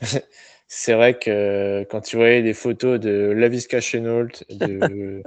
[0.70, 5.22] C'est vrai que quand tu voyais des photos de Lavisca Chenault, de,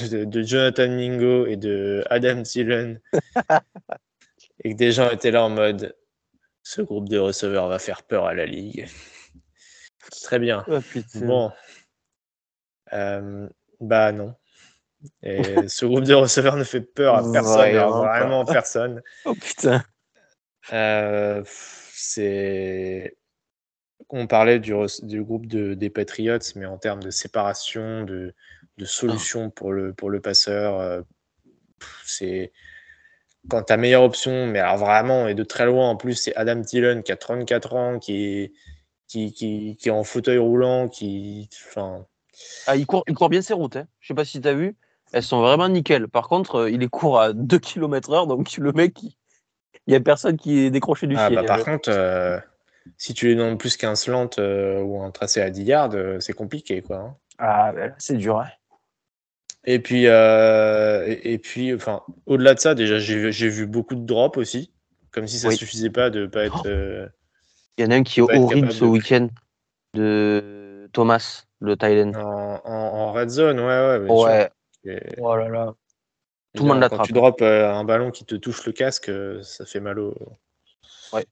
[0.10, 3.00] de, de Jonathan Mingo et de Adam Thielen,
[4.64, 5.96] et que des gens étaient là en mode
[6.62, 8.86] ce groupe de receveurs va faire peur à la ligue.
[10.22, 10.64] Très bien.
[10.92, 11.26] Putain.
[11.26, 11.52] Bon.
[12.94, 13.48] Euh,
[13.80, 14.34] bah non.
[15.22, 19.02] Et ce groupe de receveurs ne fait peur à personne, alors Vraiment personne.
[19.24, 19.82] Oh putain.
[20.72, 23.16] Euh, c'est.
[24.10, 24.74] On parlait du,
[25.22, 28.34] groupe de, des Patriots, mais en termes de séparation, de,
[28.78, 31.02] de solutions pour, le, pour le passeur, euh,
[32.04, 32.52] c'est.
[33.50, 36.62] Quand ta meilleure option, mais alors vraiment, et de très loin en plus, c'est Adam
[36.62, 38.52] Thielen qui a 34 ans, qui est,
[39.06, 41.50] qui, qui, qui est en fauteuil roulant, qui.
[41.66, 42.06] Enfin,
[42.66, 43.76] Ah, il, court, il court bien ses routes.
[43.76, 43.86] Hein.
[44.00, 44.76] Je sais pas si tu as vu.
[45.12, 46.08] Elles sont vraiment nickel.
[46.08, 48.26] Par contre, euh, il les court à 2 km/h.
[48.26, 49.12] Donc, le mec, il
[49.88, 51.36] n'y a personne qui est décroché du Ah, fil.
[51.36, 52.38] bah, par contre, euh,
[52.98, 56.18] si tu lui donnes plus qu'un slant euh, ou un tracé à 10 yards, euh,
[56.20, 56.96] c'est compliqué, quoi.
[56.96, 57.16] hein.
[57.38, 58.40] Ah, bah, c'est dur.
[58.40, 58.48] Hein.
[59.66, 64.36] Et puis, et, et puis, enfin, au-delà de ça, déjà, j'ai vu beaucoup de drops
[64.36, 64.72] aussi,
[65.10, 65.56] comme si ça Oui.
[65.56, 66.66] suffisait pas de pas être.
[66.66, 67.10] Oh.
[67.78, 69.28] Il y en a un qui est horrible ce de- week-end
[69.94, 70.63] de
[70.94, 72.14] Thomas, le Thailand.
[72.16, 73.98] en, en- en red zone, ouais, ouais.
[74.00, 74.24] bien sûr.
[74.24, 74.50] Ouais.
[74.86, 75.74] Et- Oh là là.
[76.56, 77.06] Tout le monde bien, Quand l'attrape.
[77.08, 80.14] tu drops euh, un ballon qui te touche le casque, euh, ça fait mal au.
[81.12, 81.26] Ouais.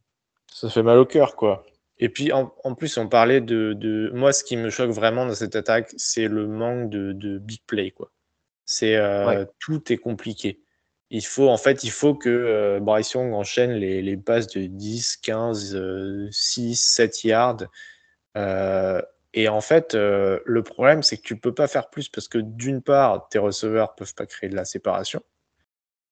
[0.52, 1.64] Ça fait mal au cœur, quoi.
[1.98, 4.10] Et puis, en, en plus, on parlait de, de.
[4.14, 7.60] Moi, ce qui me choque vraiment dans cette attaque, c'est le manque de, de big
[7.66, 8.10] play, quoi.
[8.64, 9.46] C'est euh, Ouais.
[9.60, 10.60] tout est compliqué.
[11.10, 14.62] Il faut, en fait, il faut que euh, Bryce Young enchaîne les, les passes de
[14.66, 17.58] 10, 15, euh, 6, 7 yards.
[19.34, 22.38] Et en fait, euh, le problème, c'est que tu peux pas faire plus parce que
[22.38, 25.22] d'une part, tes receveurs peuvent pas créer de la séparation.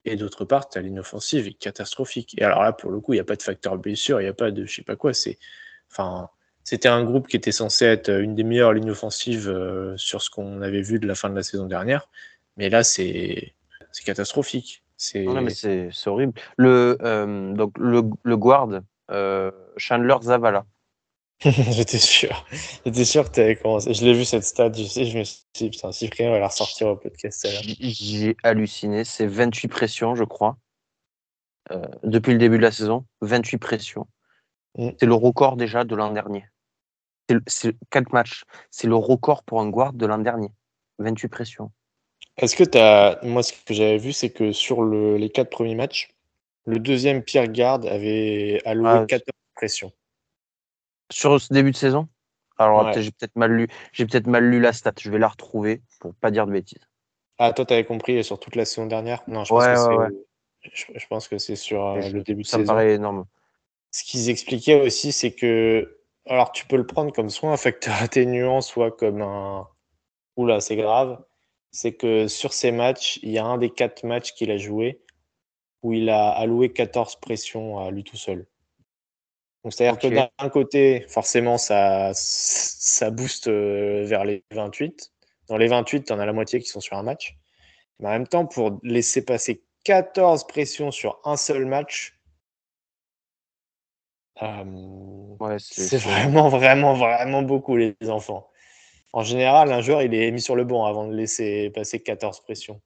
[0.06, 2.34] Et d'autre part, ta ligne offensive est catastrophique.
[2.38, 4.30] Et alors là, pour le coup, il n'y a pas de facteur blessure, il n'y
[4.30, 5.12] a pas de je sais pas quoi.
[5.12, 5.38] C'est,
[5.90, 6.30] enfin,
[6.64, 10.30] c'était un groupe qui était censé être une des meilleures lignes offensives euh, sur ce
[10.30, 12.08] qu'on avait vu de la fin de la saison dernière.
[12.56, 13.54] Mais là, c'est,
[13.92, 14.82] c'est catastrophique.
[14.96, 15.26] C'est,
[16.06, 16.32] horrible.
[16.56, 18.68] Le, euh, donc, le, guard,
[19.76, 20.64] Chandler Zavala.
[21.70, 22.46] J'étais sûr.
[22.84, 23.94] J'étais sûr que tu avais commencé.
[23.94, 26.48] Je l'ai vu cette stat, je sais, je me suis dit, putain, Cyprien va la
[26.48, 27.46] ressortir au podcast.
[27.62, 29.04] J'ai j'ai halluciné.
[29.04, 30.58] C'est 28 pressions, je crois.
[31.70, 34.06] Euh, depuis le début de la saison, 28 pressions.
[34.76, 34.90] Mm.
[34.98, 36.44] C'est le record déjà de l'an dernier.
[37.28, 38.42] C'est le- C'est 4 matchs.
[38.70, 40.50] C'est le record pour un guard de l'an dernier.
[40.98, 41.70] 28 pressions.
[42.36, 43.18] Est-ce que tu as.
[43.22, 46.10] Moi, ce que j'avais vu, c'est que sur le- les quatre premiers matchs,
[46.66, 49.92] le deuxième Pierre Garde avait alloué Ah, 14 pressions.
[51.10, 52.08] Sur ce début de saison
[52.58, 53.02] Alors, Ouais.
[53.02, 53.68] j'ai peut-être mal lu.
[53.92, 54.92] J'ai peut-être mal lu la stat.
[55.00, 56.86] Je vais la retrouver pour pas dire de bêtises.
[57.38, 59.22] Ah, toi, tu avais compris sur toute la saison dernière?
[59.26, 60.08] Non, je Ouais, pense que ouais,
[60.62, 60.98] c'est.
[60.98, 62.74] Je, pense que c'est sur euh, Je- le début de Ça me saison.
[62.74, 63.24] paraît énorme.
[63.92, 65.96] Ce qu'ils expliquaient aussi, c'est que.
[66.26, 69.66] Alors, tu peux le prendre comme soit un facteur atténuant, soit comme un.
[70.36, 71.22] Oula, c'est grave.
[71.72, 75.00] C'est que sur ces matchs, il y a un des quatre matchs qu'il a joué
[75.82, 78.46] où il a alloué 14 pressions à lui tout seul.
[79.62, 85.12] Donc, c'est-à-dire que d'un côté, forcément, ça, ça booste euh, vers les 28.
[85.48, 87.36] Dans les 28, tu en as la moitié qui sont sur un match.
[87.98, 92.18] Mais en même temps, pour laisser passer 14 pressions sur un seul match,
[94.42, 94.64] euh,
[95.40, 98.48] Ouais, c'est vraiment, vraiment, vraiment beaucoup, les enfants.
[99.12, 102.40] En général, un joueur, il est mis sur le banc avant de laisser passer 14
[102.40, 102.80] pressions.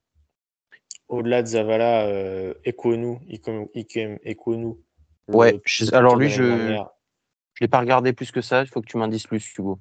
[1.07, 3.19] au-delà de Zavala, euh, Ekwonu.
[3.29, 4.75] le
[5.27, 6.43] Ouais, je- alors lui, je
[7.53, 8.61] je l'ai pas regardé plus que ça.
[8.61, 9.79] Il faut que tu m'en dises plus, Hugo.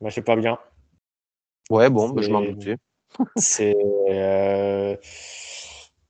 [0.00, 0.58] Moi, je sais pas bien.
[1.70, 2.76] Ouais, bon, bah, je m'en doutais.
[3.36, 3.76] C'est.
[4.08, 4.96] euh,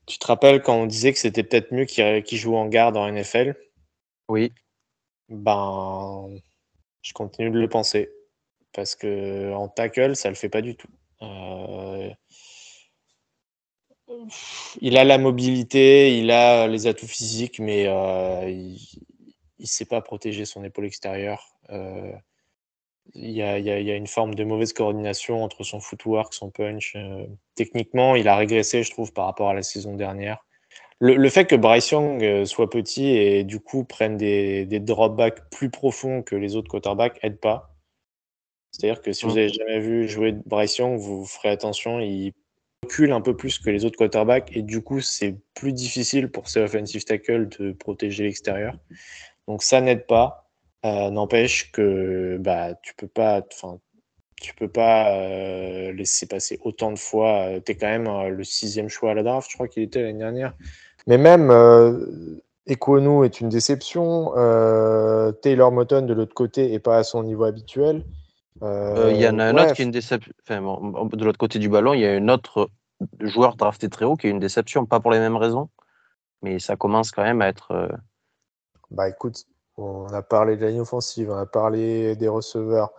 [0.06, 2.96] Tu te rappelles quand on disait que c'était peut-être mieux qu'il qu'il joue en garde
[2.96, 3.56] en NFL
[4.28, 4.52] Oui.
[5.28, 6.28] Ben,
[7.02, 8.10] je continue de le penser.
[8.72, 10.88] Parce que en tackle, ça le fait pas du tout.
[11.22, 12.10] Euh,
[14.80, 18.78] Il a la mobilité, il a les atouts physiques, mais euh, il
[19.60, 21.54] ne sait pas protéger son épaule extérieure.
[21.70, 22.12] Euh,
[23.14, 25.64] il y, a, il y a- il y a une forme de mauvaise coordination entre
[25.64, 26.92] son footwork, son punch.
[26.96, 30.44] Euh, techniquement, il a régressé, je trouve, par rapport à la saison dernière.
[31.00, 34.78] Le, le fait que Bryce Young euh, soit petit et du coup prenne des, des
[34.78, 37.74] dropbacks plus profonds que les autres quarterbacks aide pas.
[38.70, 39.38] C'est-à-dire que si vous Mm.
[39.38, 42.32] avez jamais vu jouer Bryce Young, vous ferez attention, il
[42.82, 46.48] recule un peu plus que les autres quarterbacks et du coup c'est plus difficile pour
[46.48, 48.76] ces offensive tackles de protéger l'extérieur.
[49.48, 50.48] Donc ça n'aide pas.
[50.84, 53.42] Euh, N'empêche que bah tu peux pas,
[54.40, 57.60] tu peux pas euh, laisser passer autant de fois.
[57.64, 60.02] tu es quand même euh, le sixième choix à la draft, je crois qu'il était
[60.02, 60.54] l'année dernière.
[61.06, 64.32] Mais même euh, Ekwonu est une déception.
[64.36, 68.04] euh, Taylor Moton de l'autre côté est pas à son niveau habituel.
[68.62, 70.32] Euh, Il y en a un ouais, autre qui est une déception.
[70.42, 72.70] Enfin, de l'autre côté du ballon, il y a un autre
[73.20, 75.68] joueur drafté très haut qui est une déception, pas pour les mêmes raisons,
[76.42, 77.72] mais ça commence quand même à être.
[77.72, 77.88] euh,
[78.90, 79.44] Bah écoute,
[79.76, 82.92] on a parlé de la ligne offensive, on a parlé des receveurs.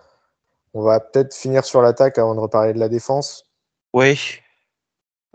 [0.74, 3.46] On va peut-être finir sur l'attaque avant de reparler de la défense.
[3.94, 4.20] Oui,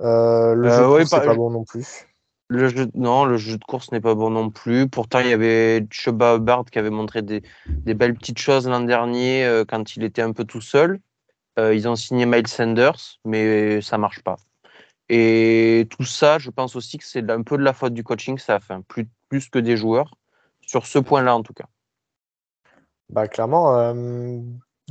[0.01, 2.08] Euh, le Euh, jeu de oui, c'est pas bon non plus.
[2.49, 4.89] Le jeu, non, le jeu de course n'est pas bon non plus.
[4.89, 9.45] Pourtant, il y avait Chuba Hubbard qui avait montré des, belles petites choses l'an dernier
[9.45, 10.99] euh, quand il était un peu tout seul.
[11.59, 14.37] Euh, ils ont signé Miles Sanders, mais ça marche pas.
[15.11, 18.39] Et tout ça, je pense aussi que c'est un peu de la faute du coaching,
[18.39, 20.15] ça, enfin, plus, que des joueurs,
[20.63, 21.67] sur ce point-là en tout cas.
[23.11, 24.39] Bah clairement, euh,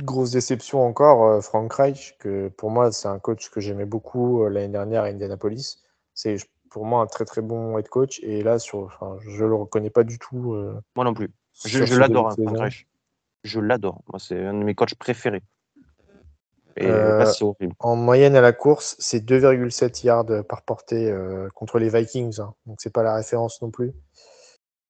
[0.02, 4.68] grosse déception encore, Frank Reich, que pour moi c'est un coach que j'aimais beaucoup l'année
[4.68, 5.78] dernière à Indianapolis.
[6.14, 6.36] C'est
[6.70, 9.90] pour moi un très très bon head coach et là sur, enfin, je le reconnais
[9.90, 10.54] pas du tout.
[10.54, 11.30] euh, Moi non plus.
[11.64, 12.68] Je, l'adore, hein.
[13.42, 14.02] Je l'adore.
[14.12, 15.42] Moi, c'est un de mes coachs préférés.
[16.76, 17.74] Et Euh, là, c'est horrible.
[17.80, 22.40] En moyenne à la course, c'est 2,7 yards par portée euh, contre les Vikings.
[22.40, 22.54] hein.
[22.66, 23.92] Donc c'est pas la référence non plus.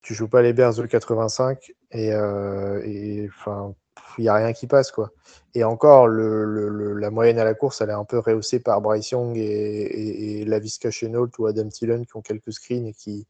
[0.03, 3.75] Tu joues pas les Bears de 85 et et, enfin
[4.19, 5.11] il y a rien qui passe quoi.
[5.55, 9.11] Et encore le, la moyenne à la course, elle est un peu rehaussée par Bryce
[9.11, 13.27] Young et, et, et Laviska Shenault ou Adam Thielen qui ont quelques screens et qui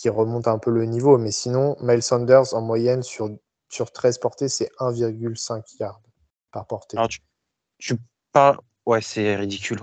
[0.00, 1.18] qui remontent un peu le niveau.
[1.18, 3.30] Mais sinon, Miles Sanders en moyenne sur
[3.68, 6.00] sur 13 portées, c'est 1,5 yards
[6.52, 6.96] par portée.
[7.08, 7.20] Tu,
[7.78, 7.96] tu
[8.32, 8.58] parles.
[8.86, 9.78] Ouais, c'est ridicule.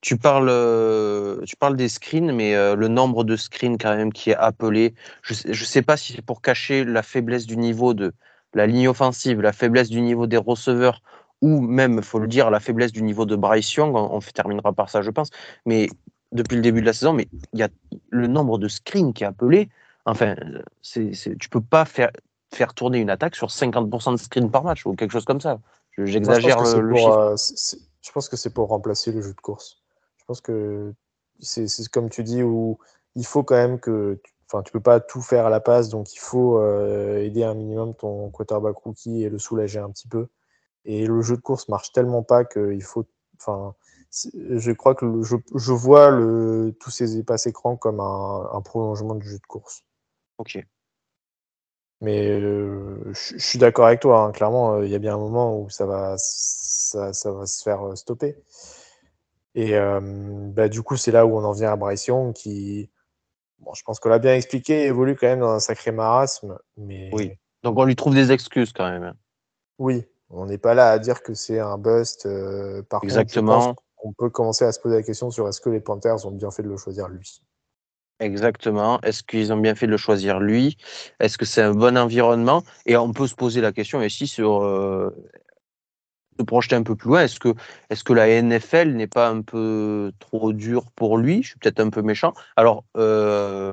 [0.00, 4.12] Tu parles, euh, tu parles des screens, mais euh, le nombre de screens quand même
[4.12, 7.94] qui est appelé, je je sais pas si c'est pour cacher la faiblesse du niveau
[7.94, 8.12] de
[8.54, 11.02] la ligne offensive, la faiblesse du niveau des receveurs,
[11.42, 13.94] ou même, faut le dire, la faiblesse du niveau de Bryce Young.
[13.94, 15.30] On, on terminera par ça, je pense.
[15.66, 15.88] Mais
[16.32, 17.68] depuis le début de la saison, mais il y a
[18.10, 19.68] le nombre de screens qui est appelé.
[20.06, 20.36] Enfin,
[20.82, 22.10] c'est, c'est, tu peux pas faire
[22.52, 25.58] faire tourner une attaque sur 50% de screens par match ou quelque chose comme ça.
[25.92, 27.18] Je- Moi, je J'exagère que le, c'est le pour, chiffre.
[27.18, 29.82] euh, c'est- je pense que c'est pour remplacer le jeu de course.
[30.18, 30.92] Je pense que
[31.40, 32.78] c'est comme tu dis où
[33.16, 36.14] il faut quand même que, enfin, tu peux pas tout faire à la passe, donc
[36.14, 40.28] il faut euh, aider un minimum ton quarterback rookie et le soulager un petit peu.
[40.86, 43.06] Et le jeu de course marche tellement pas qu'il faut,
[43.40, 43.74] enfin,
[44.12, 48.60] je crois que le- je, je vois le, tous ces passes écrans comme un, un
[48.62, 49.84] prolongement du jeu de course.
[50.38, 50.58] Ok.
[52.00, 54.32] Mais euh, je je suis d'accord avec toi, hein.
[54.32, 57.62] clairement, euh, il y a bien un moment où ça va, ça, ça va se
[57.62, 58.36] faire euh, stopper.
[59.54, 59.74] Et
[60.54, 62.90] bah, du coup, c'est là où on en vient à Bryce Young, qui,
[63.64, 66.58] bon, je pense qu'on l'a bien expliqué, évolue quand même dans un sacré marasme.
[66.76, 67.32] Mais Oui.
[67.62, 69.14] Donc on lui trouve des excuses quand même.
[69.78, 72.26] oui, on n'est pas là à dire que c'est un bust.
[72.26, 73.74] euh, par Exactement.
[73.96, 76.50] qu'on peut commencer à se poser la question sur est-ce que les Panthers ont bien
[76.50, 77.40] fait de le choisir lui.
[78.20, 79.00] Exactement.
[79.00, 80.76] Est-ce qu'ils ont bien fait de le choisir lui?
[81.20, 82.62] Est-ce que c'est un bon environnement?
[82.86, 85.10] Et on peut se poser la question aussi sur euh,
[86.38, 87.22] se projeter un peu plus loin.
[87.22, 87.54] Est-ce que,
[87.90, 91.42] est que la NFL n'est pas un peu trop dure pour lui?
[91.42, 92.32] Je suis peut-être un peu méchant.
[92.56, 93.72] Alors, euh,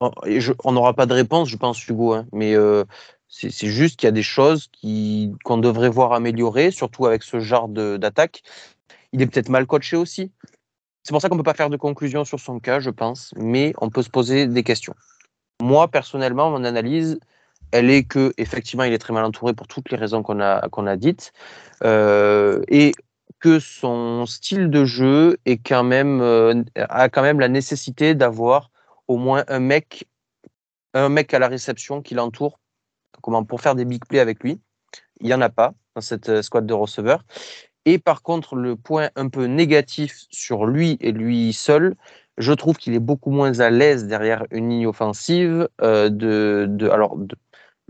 [0.00, 2.14] on n'aura pas de réponse, je pense, Hugo.
[2.14, 2.84] hein, mais euh,
[3.28, 4.70] c'est juste qu'il y a des choses
[5.44, 8.42] qu'on devrait voir améliorer, surtout avec ce genre d'attaque.
[9.12, 10.30] Il est peut-être mal coaché aussi.
[11.02, 13.34] C'est pour ça qu'on ne peut pas faire de conclusion sur son cas, je pense,
[13.36, 14.94] mais on peut se poser des questions.
[15.60, 17.18] Moi, personnellement, mon analyse,
[17.72, 20.68] elle est que effectivement, il est très mal entouré pour toutes les raisons qu'on a,
[20.68, 21.32] qu'on a dites,
[21.82, 22.92] euh, et
[23.40, 28.70] que son style de jeu est quand même, euh, a quand même la nécessité d'avoir
[29.08, 30.06] au moins un mec,
[30.94, 32.60] un mec à la réception qui l'entoure
[33.22, 34.60] comment, pour faire des big plays avec lui.
[35.20, 37.24] Il n'y en a pas dans cette euh, squad de receveurs.
[37.86, 41.96] Et par contre, le point un peu négatif sur lui et lui seul,
[42.38, 46.08] je trouve qu'il est beaucoup moins à l'aise derrière une ligne offensive, de,
[46.68, 47.18] de, alors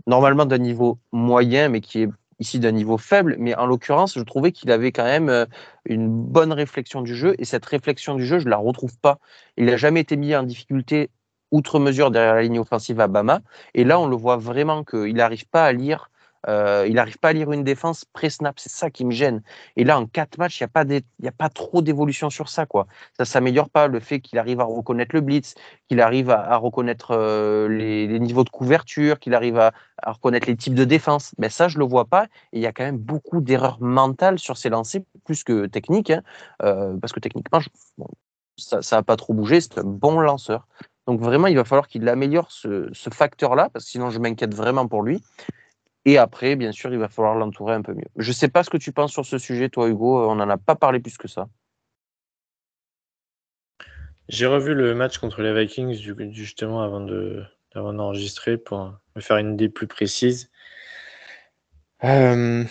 [0.07, 3.35] normalement d'un niveau moyen, mais qui est ici d'un niveau faible.
[3.39, 5.45] Mais en l'occurrence, je trouvais qu'il avait quand même euh,
[5.85, 7.35] une bonne réflexion du jeu.
[7.39, 9.19] Et cette réflexion du jeu, je ne la retrouve pas.
[9.57, 11.09] Il n'a jamais été mis en difficulté
[11.51, 13.41] outre mesure derrière la ligne offensive à Bama.
[13.73, 16.09] Et là, on le voit vraiment qu'il n'arrive pas à lire
[16.47, 19.41] euh, il n'arrive pas à lire une défense pré-snap, c'est ça qui me gêne.
[19.75, 20.67] Et là, en quatre matchs, il
[21.19, 22.65] n'y a, pas trop d'évolution sur ça.
[22.65, 22.87] Quoi.
[23.13, 23.87] Ça ne s'améliore pas.
[23.87, 25.55] Le fait qu'il arrive à reconnaître le blitz,
[25.87, 29.71] qu'il arrive à, reconnaître euh, les, niveaux de couverture, qu'il arrive à,
[30.05, 32.25] reconnaître les types de défense, mais ça, je ne le vois pas.
[32.53, 36.11] Et il y a quand même beaucoup d'erreurs mentales sur ses lancers, plus que techniques.
[36.11, 36.21] Hein.
[36.63, 37.59] Euh, parce que techniquement,
[38.57, 39.61] ça n'a pas trop bougé.
[39.61, 40.67] C'est un bon lanceur.
[41.07, 44.55] Donc vraiment, il va falloir qu'il améliore ce, ce facteur-là, parce que sinon, je m'inquiète
[44.55, 45.21] vraiment pour lui.
[46.05, 48.05] Et après, bien sûr, il va falloir l'entourer un peu mieux.
[48.15, 50.29] Je ne sais pas ce que tu penses sur ce sujet, toi, Hugo.
[50.29, 51.47] On n'en a pas parlé plus que ça.
[54.29, 55.93] J'ai revu le match contre les Vikings,
[56.31, 60.51] justement, avant d'enregistrer pour me faire une idée plus précise.
[62.03, 62.63] Euh,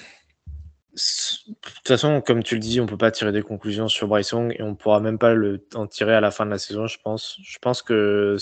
[0.95, 4.07] de toute façon, comme tu le dis, on ne peut pas tirer des conclusions sur
[4.07, 5.35] Bryson et on ne pourra même pas
[5.74, 7.39] en tirer à la fin de la saison, je pense.
[7.43, 8.37] Je pense que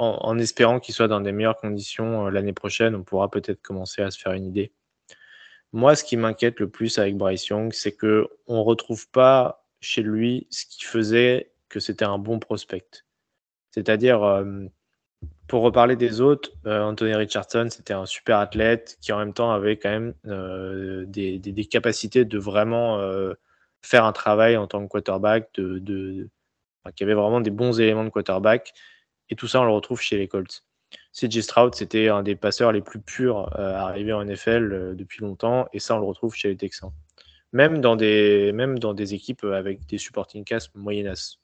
[0.00, 4.02] en, espérant qu'il soit dans des meilleures conditions euh, l'année prochaine, on pourra peut-être commencer
[4.02, 4.72] à se faire une idée.
[5.72, 10.02] Moi, ce qui m'inquiète le plus avec Bryce Young, c'est que on retrouve pas chez
[10.02, 13.04] lui ce qui faisait que c'était un bon prospect.
[13.70, 14.64] C'est-à-dire, euh,
[15.46, 19.52] pour reparler des autres, euh, Anthony Richardson, c'était un super athlète qui en même temps
[19.52, 20.14] avait quand même
[21.06, 22.98] des, capacités de vraiment
[23.82, 26.28] faire un travail en tant que quarterback, de,
[26.96, 28.72] qui avait vraiment des bons éléments de quarterback.
[29.30, 30.64] Et tout ça, on le retrouve chez les Colts.
[31.12, 35.22] CJ Stroud, c'était un des passeurs les plus purs euh, arrivés en NFL euh, depuis
[35.22, 36.92] longtemps, et ça, on le retrouve chez les Texans.
[37.52, 41.38] Même dans des, même dans des équipes avec des supporting cast moyennas.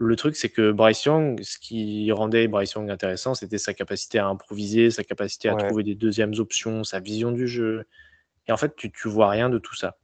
[0.00, 4.18] Le truc, c'est que Bryce Young, ce qui rendait Bryce Young intéressant, c'était sa capacité
[4.18, 7.84] à improviser, sa capacité à trouver des deuxièmes options, sa vision du jeu.
[8.48, 9.96] Et en fait, tu, tu vois rien de tout ça.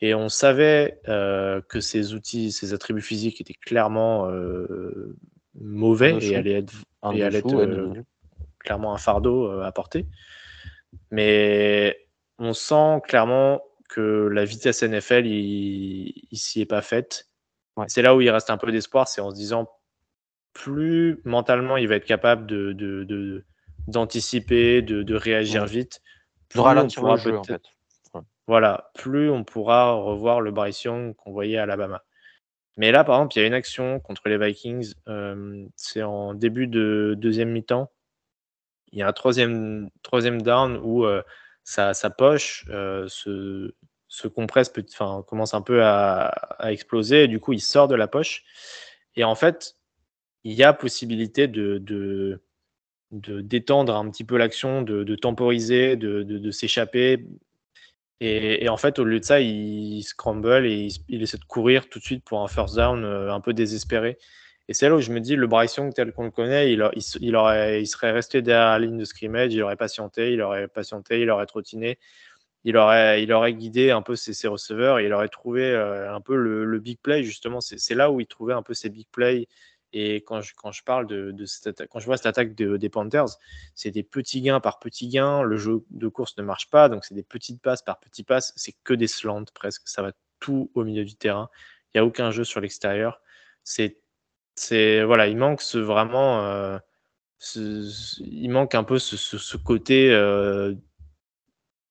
[0.00, 5.16] Et on savait euh, que ces outils, ces attributs physiques étaient clairement euh,
[5.54, 6.74] mauvais et allait être,
[7.12, 7.92] et allait être euh,
[8.58, 10.06] clairement un fardeau euh, à porter.
[11.10, 11.98] Mais
[12.38, 17.28] on sent clairement que la vitesse NFL, il, s'y est pas faite.
[17.88, 19.68] C'est là où il reste un peu d'espoir, c'est en se disant
[20.52, 23.44] plus mentalement il va être capable de,
[23.86, 26.02] d'anticiper, de, de, réagir vite,
[26.48, 27.62] plus on pourra jeu, en fait.
[28.46, 32.02] Voilà, plus on pourra revoir le Bryce Young qu'on voyait à Alabama.
[32.76, 34.94] Mais là, par exemple, il y a une action contre les Vikings.
[35.08, 37.90] Euh, c'est en début de deuxième mi-temps.
[38.92, 41.22] Il y a un troisième, troisième down où euh,
[41.64, 43.74] sa, poche euh, se,
[44.08, 44.72] se, compresse,
[45.26, 46.32] commence un peu à,
[46.64, 47.24] exploser.
[47.24, 48.44] Et du coup, il sort de la poche.
[49.16, 49.76] Et en fait,
[50.44, 52.40] il y a possibilité de, de,
[53.10, 57.26] d'étendre un petit peu l'action, de, temporiser, de s'échapper
[58.20, 61.98] et, en fait, au lieu de ça, il, scramble et il, essaie de courir tout
[61.98, 64.18] de suite pour un first down euh, un peu désespéré.
[64.68, 67.02] Et c'est là où je me dis, le Bryce Young tel qu'on le connaît, il,
[67.02, 71.46] serait resté derrière la ligne de scrimmage, il aurait patienté, il aurait patienté, il aurait
[71.46, 71.98] trottiné,
[72.64, 76.66] il aurait, guidé un peu ses, receveurs et il aurait trouvé euh, un peu le,
[76.66, 77.60] le big play, justement.
[77.62, 79.48] C'est là où il trouvait un peu ses big plays
[79.92, 81.34] et quand je, quand je parle de,
[81.90, 83.26] quand je vois cette attaque des Panthers,
[83.74, 85.42] c'est des petits gains par petits gains.
[85.42, 88.52] Le jeu de course ne marche pas, donc c'est des petites passes par petites passes.
[88.56, 89.82] C'est que des slants presque.
[89.86, 91.50] Ça va tout au milieu du terrain.
[91.92, 93.20] Il n'y a aucun jeu sur l'extérieur.
[93.64, 93.98] C'est,
[94.54, 96.78] c'est voilà, il manque vraiment, euh,
[97.56, 100.74] il manque un peu ce, côté, euh,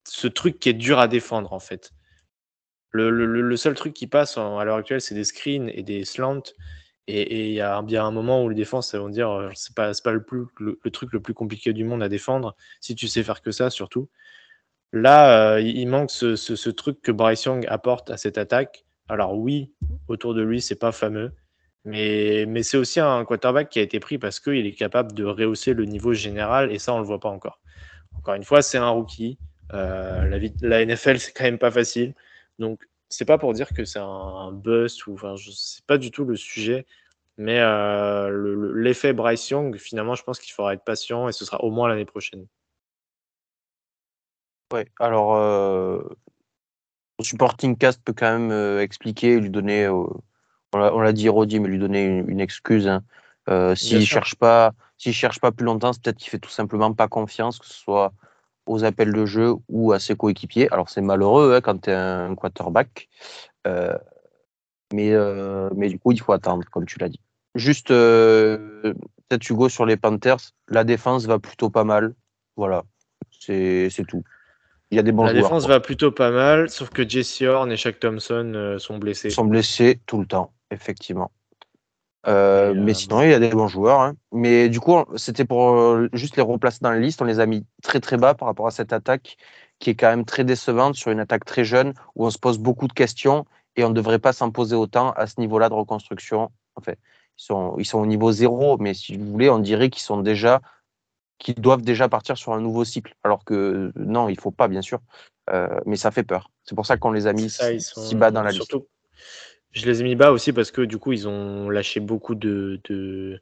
[0.08, 1.92] ce truc qui est dur à défendre en fait.
[2.92, 6.42] Le, le seul truc qui passe à l'heure actuelle, c'est des screens et des slants.
[7.12, 9.92] Et il y a bien un moment où les défenses vont dire euh, c'est pas,
[10.04, 10.22] pas le,
[10.92, 14.10] truc le plus compliqué du monde à défendre, si tu sais faire que ça surtout.
[14.94, 18.86] Là, euh, il manque ce, truc que Bryce Young apporte à cette attaque.
[19.08, 19.74] Alors oui,
[20.08, 21.32] autour de lui, c'est pas fameux,
[21.84, 25.24] mais, mais c'est aussi un quarterback qui a été pris parce qu'il est capable de
[25.24, 27.60] rehausser le niveau général, et ça, on le voit pas encore.
[28.18, 29.40] Encore une fois, c'est un rookie.
[29.74, 32.14] Euh, la, la NFL, c'est quand même pas facile.
[32.60, 36.26] Donc, c'est pas pour dire que c'est un, buzz ou enfin, sais pas du tout
[36.26, 36.86] le sujet,
[37.38, 41.64] mais euh, l'effet Bryce Young, finalement, je pense qu'il faudra être patient et ce sera
[41.64, 42.46] au moins l'année prochaine.
[44.72, 46.02] Ouais, alors euh,
[47.20, 50.06] Son supporting cast peut quand même euh, expliquer, lui donner, euh,
[50.74, 52.88] on l'a- dit Rodi, mais lui donner une, une excuse.
[52.88, 53.04] hein.
[53.50, 56.94] Euh, S'il cherche pas, s'il cherche pas plus longtemps, c'est peut-être qu'il fait tout simplement
[56.94, 58.14] pas confiance, que ce soit
[58.70, 60.68] aux appels de jeu ou à ses coéquipiers.
[60.72, 63.10] Alors c'est malheureux hein, quand tu es un quarterback,
[63.68, 63.98] Euh,
[64.94, 67.20] mais, euh, mais du coup il faut attendre, comme tu l'as dit.
[67.56, 68.94] Juste, euh,
[69.28, 72.14] peut-être Hugo sur les Panthers, la défense va plutôt pas mal.
[72.56, 72.84] Voilà,
[73.40, 74.24] c'est tout.
[74.92, 75.44] Il y a des bons la joueurs.
[75.44, 75.76] défense quoi.
[75.76, 79.30] va plutôt pas mal, sauf que Jesse Horn et Shaq Thompson euh, sont blessés.
[79.30, 81.32] Ils sont blessés tout le temps, effectivement.
[82.28, 84.02] Euh, Et, mais euh, sinon, il y a des bons joueurs.
[84.02, 84.16] hein.
[84.32, 87.22] Mais du coup, c'était pour euh, juste les replacer dans la liste.
[87.22, 89.38] On les a mis très très bas par rapport à cette attaque
[89.80, 92.58] qui est quand même très décevante sur une attaque très jeune où on se pose
[92.58, 93.46] beaucoup de questions
[93.78, 96.52] et on ne devrait pas s'en poser autant à ce niveau-là de reconstruction.
[96.76, 97.00] En fait,
[97.38, 100.20] ils sont, ils sont au niveau zéro, mais si vous voulez, on dirait qu'ils sont
[100.20, 100.62] déjà
[101.38, 103.16] qu'ils doivent déjà partir sur un nouveau cycle.
[103.24, 105.00] Alors que non, il faut pas, bien sûr.
[105.50, 106.52] Euh, mais ça fait peur.
[106.66, 108.76] C'est pour ça qu'on les a mis ça, si, sont- si bas dans la liste.
[109.72, 112.80] Je les ai mis bas aussi parce que du coup, ils ont lâché beaucoup de,
[112.90, 113.40] de,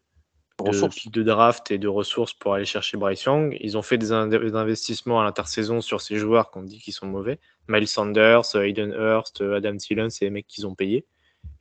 [0.59, 1.07] Ressources.
[1.09, 3.55] de draft et de ressources pour aller chercher Bryce Young.
[3.59, 6.93] Ils ont fait des, in- des investissements à l'intersaison sur ces joueurs qu'on dit qu'ils
[6.93, 7.39] sont mauvais.
[7.67, 11.05] Miles Sanders, euh, Hayden Hurst, euh, Adam Thielen, c'est les mecs qu'ils ont payés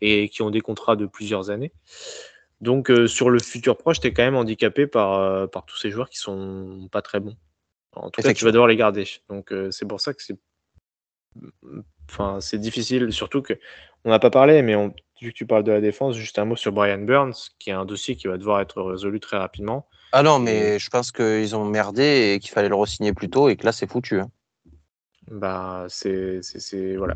[0.01, 1.73] et qui ont des contrats de plusieurs années.
[2.63, 5.77] Donc euh, sur le futur proche, tu es quand même handicapé par, euh, par tous
[5.77, 7.37] ces joueurs qui sont pas très bons.
[7.93, 9.05] En tout cas, tu vas devoir les garder.
[9.29, 10.39] Donc euh, c'est pour ça que c'est
[12.09, 13.59] enfin, c'est difficile, surtout que
[14.07, 16.45] on n'a pas parlé, mais on- vu que tu parles de la défense, juste un
[16.45, 19.87] mot sur Brian Burns, qui est un dossier qui va devoir être résolu très rapidement.
[20.13, 23.49] Ah non, mais je pense qu'ils ont merdé et qu'il fallait le re-signer plus tôt
[23.49, 24.21] et que là, c'est foutu.
[24.21, 24.31] hein.
[25.31, 26.41] Bah, c'est,
[26.97, 27.15] voilà.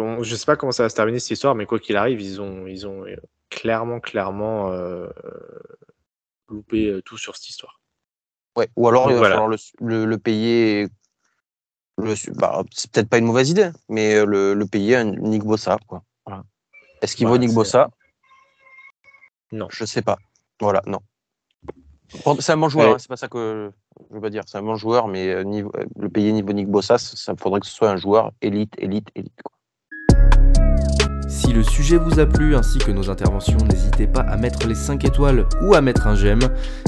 [0.00, 2.20] On- je sais pas comment ça va se terminer cette histoire, mais quoi qu'il arrive,
[2.20, 3.14] ils ont, ils ont euh,
[3.50, 5.06] clairement, clairement euh,
[6.48, 7.80] loupé euh, tout sur cette histoire.
[8.56, 8.68] Ouais.
[8.76, 9.34] Ou alors, Donc il va voilà.
[9.36, 10.88] falloir le, le- le payer.
[12.34, 15.76] Bah, c'est peut-être pas une mauvaise idée, mais le, le payer à Nick Bossa.
[15.86, 16.02] Quoi.
[16.26, 16.42] Voilà.
[17.00, 17.90] Est-ce qu'il Voilà, vaut Nick Bossa?
[19.50, 19.66] Non.
[19.70, 20.16] Je sais pas.
[20.60, 21.00] Voilà, non.
[22.24, 22.94] Pour- C'est un bon joueur, Ouais.
[22.94, 23.72] hein, c'est pas ça que
[24.10, 24.42] je veux pas dire.
[24.46, 27.34] C'est un bon joueur, mais euh, niveau, euh, le payer niveau Nick Bossa, ça, ça
[27.36, 29.32] faudrait que ce soit un joueur élite, élite, élite.
[29.42, 29.52] quoi.
[31.28, 34.74] Si le sujet vous a plu ainsi que nos interventions, n'hésitez pas à mettre les
[34.74, 36.40] 5 étoiles ou à mettre un j'aime.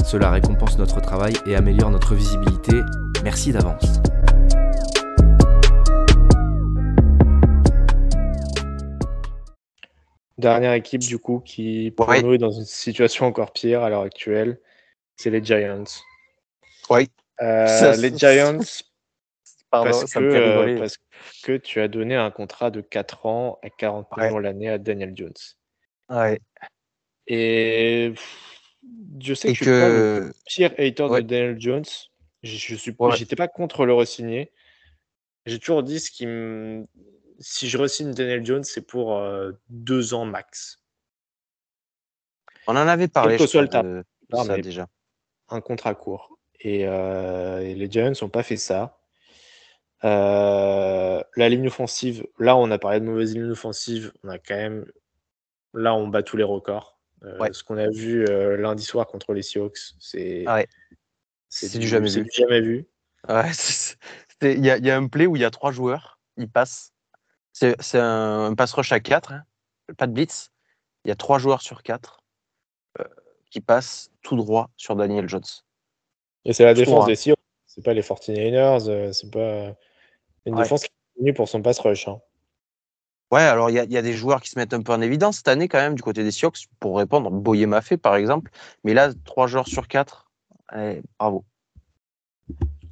[0.05, 2.81] Cela récompense notre travail et améliore notre visibilité.
[3.23, 3.99] Merci d'avance.
[10.37, 12.21] Dernière équipe, du coup, qui pour Ouais.
[12.21, 14.59] nous est dans une situation encore pire à l'heure actuelle,
[15.15, 15.83] c'est les Giants.
[16.89, 17.07] Ouais.
[17.41, 18.59] Euh, Ça, les Giants,
[19.71, 20.97] Pardon, parce, que, me euh, parce
[21.43, 24.25] que tu as donné un contrat de 4 ans à 40 Ouais.
[24.27, 25.33] millions l'année à Daniel Jones.
[26.09, 26.39] Ouais.
[27.27, 28.13] Et
[29.19, 30.33] je sais Et que je suis pas le que.
[30.45, 31.21] pire hater Ouais.
[31.23, 31.83] de Daniel Jones.
[32.43, 33.15] Je, je suis, Ouais.
[33.15, 34.51] j'étais pas contre le re-signer.
[35.45, 36.85] J'ai toujours dit ce qui me-
[37.39, 40.81] si je re-signe Daniel Jones, c'est pour euh, deux ans max.
[42.67, 44.87] On en avait parlé, que je soit le de, de Non, ça mais- déjà.
[45.49, 46.39] un contrat court.
[46.59, 48.97] Et, euh, et les Giants n'ont pas fait ça.
[50.03, 54.55] Euh, la ligne offensive, là on a parlé de mauvaise ligne offensive, on a quand
[54.55, 54.85] même,
[55.73, 56.99] là on bat tous les records.
[57.39, 57.51] Ouais.
[57.53, 58.25] Ce qu'on a vu
[58.57, 60.67] lundi soir contre les Seahawks, c'est Ah ouais.
[61.49, 62.25] C'est du jamais c'est vu.
[62.25, 62.87] du jamais vu.
[63.27, 63.49] Ouais,
[64.43, 66.93] y, il y a un play où il y a trois joueurs, ils passent.
[67.55, 69.33] C'est un, un pass rush à 4,
[69.97, 70.51] pas de blitz.
[71.05, 72.19] Il y a trois joueurs sur quatre
[72.99, 73.05] euh,
[73.49, 75.43] qui passent tout droit sur Daniel Jones.
[76.43, 79.73] Et c'est la défense trouve, des Seahawks, c'est pas les 49ers, euh, c'est pas
[80.45, 80.63] une Ouais.
[80.63, 82.09] défense qui est connue pour son pass rush.
[82.09, 82.19] hein.
[83.31, 84.91] Ouais, alors il y, a- il y a des joueurs qui se mettent un peu
[84.91, 87.31] en évidence cette année quand même du côté des Seahawks pour répondre.
[87.31, 88.51] Boyer m'a fait par exemple,
[88.83, 90.29] mais là trois joueurs sur quatre,
[90.75, 91.45] eh, bravo.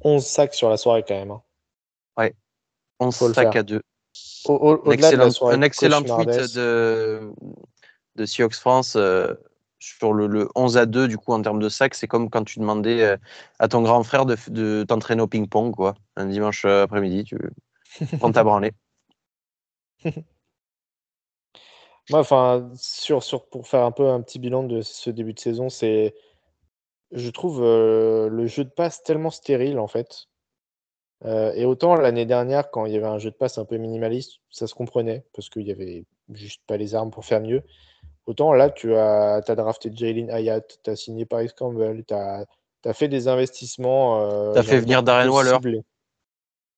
[0.00, 1.30] 11 sacs sur la soirée quand même.
[1.32, 1.42] hein.
[3.00, 3.60] 11 Faut le sacs faire.
[3.60, 3.82] à deux.
[4.46, 7.32] Au- au- Un excellent, un excellent tweet de,
[8.16, 9.34] de France euh,
[9.78, 11.94] sur le, le 11 à 2 du coup en termes de sacs.
[11.94, 13.16] C'est comme quand tu demandais euh,
[13.58, 15.94] à ton grand frère de, de t'entraîner au ping-pong quoi.
[16.16, 17.38] Un dimanche euh, après-midi, tu
[18.18, 18.72] prends ta branlée.
[22.10, 25.40] Moi, enfin, sur, sur, pour faire un peu un petit bilan de ce début de
[25.40, 26.14] saison, c'est,
[27.12, 30.26] je trouve euh, le jeu de passe tellement stérile en fait.
[31.24, 33.76] Euh, et autant l'année dernière, quand il y avait un jeu de passe un peu
[33.76, 37.62] minimaliste, ça se comprenait parce qu'il y avait juste pas les armes pour faire mieux.
[38.26, 42.46] Autant là, tu as, as drafté Jalen Hayat, tu as signé Paris Campbell, tu as,
[42.92, 44.20] fait des investissements.
[44.22, 45.58] euh, T'as fait j'allais venir Darren Waller.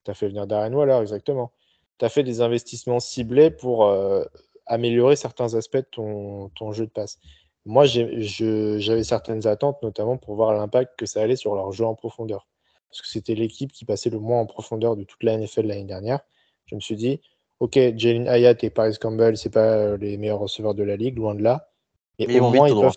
[0.04, 1.52] Tu as fait venir Darren Waller, exactement.
[1.98, 4.24] Tu as fait des investissements ciblés pour euh,
[4.66, 7.18] améliorer certains aspects de ton, ton jeu de passe.
[7.64, 11.96] Moi, j'avais certaines attentes, notamment pour voir l'impact que ça allait sur leur jeu en
[11.96, 12.46] profondeur.
[12.90, 15.84] Parce que c'était l'équipe qui passait le moins en profondeur de toute la NFL l'année
[15.84, 16.20] dernière.
[16.66, 17.20] Je me suis dit,
[17.60, 21.16] ok, Jalen Hayat et Paris Campbell, c'est pas euh, les meilleurs receveurs de la ligue,
[21.16, 21.70] loin de là.
[22.18, 22.84] Mais, au moins, ils droit.
[22.84, 22.96] peuvent,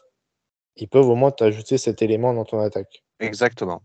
[0.77, 3.03] ils peuvent au moins t'ajouter cet élément dans ton attaque.
[3.19, 3.81] Exactement.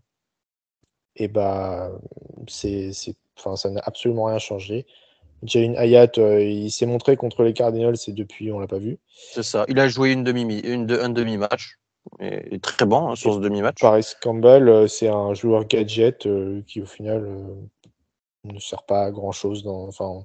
[1.17, 1.91] Et bah,
[2.47, 4.85] c'est, c'est, enfin, ça n'a absolument rien changé.
[5.43, 8.97] Jalen Hayat, euh, il s'est montré contre les Cardinals et depuis, on l'a pas vu.
[9.33, 9.65] C'est ça.
[9.67, 11.77] Il a joué une demi, une, de- un demi-match.
[12.19, 13.81] Et très bon hein, sur ce demi-match.
[13.81, 17.55] Paris Campbell, euh, c'est un joueur gadget euh, qui, au final, euh,
[18.43, 19.63] ne sert pas à grand chose.
[19.63, 20.23] Dans, enfin,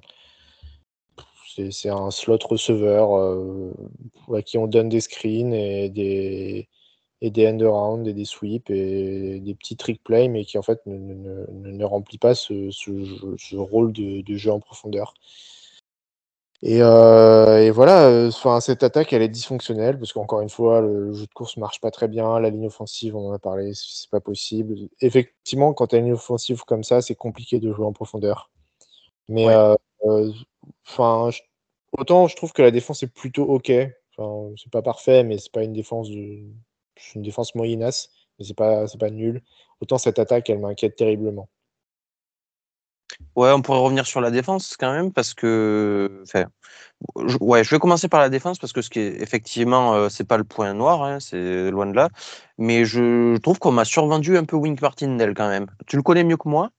[1.71, 3.09] c'est, un slot receveur
[4.33, 6.69] à qui on donne des screens et des,
[7.19, 10.61] et des end around et des sweeps et des petits trick plays, mais qui en
[10.61, 15.13] fait ne, ne- ne- remplit pas ce, ce rôle de jeu en profondeur.
[16.63, 20.79] Et, euh, et voilà, euh, enfin, cette attaque, elle est dysfonctionnelle parce qu'encore une fois,
[20.81, 22.39] le, jeu de course marche pas très bien.
[22.39, 24.75] La ligne offensive, on en a parlé, c'est pas possible.
[25.01, 28.51] Effectivement, quand tu as une ligne offensive comme ça, c'est compliqué de jouer en profondeur.
[29.29, 29.75] Mais Ouais.
[30.05, 30.31] euh,
[31.31, 31.41] je-
[31.97, 33.71] autant je trouve que la défense est plutôt ok.
[34.17, 36.43] Enfin, c'est pas parfait, mais c'est pas une défense de,
[37.15, 38.09] une défense moyenasse,
[38.39, 39.41] mais c'est pas, c'est pas nul.
[39.81, 41.49] Autant cette attaque, elle m'inquiète terriblement.
[43.35, 46.23] Ouais, on pourrait revenir sur la défense quand même parce que,
[47.27, 50.09] je, ouais, je vais commencer par la défense parce que ce qui est effectivement, euh,
[50.09, 52.09] c'est pas le point noir, hein, c'est loin de là.
[52.57, 55.67] Mais je trouve qu'on m'a survendu un peu Wink Martindale quand même.
[55.87, 56.71] Tu le connais mieux que moi.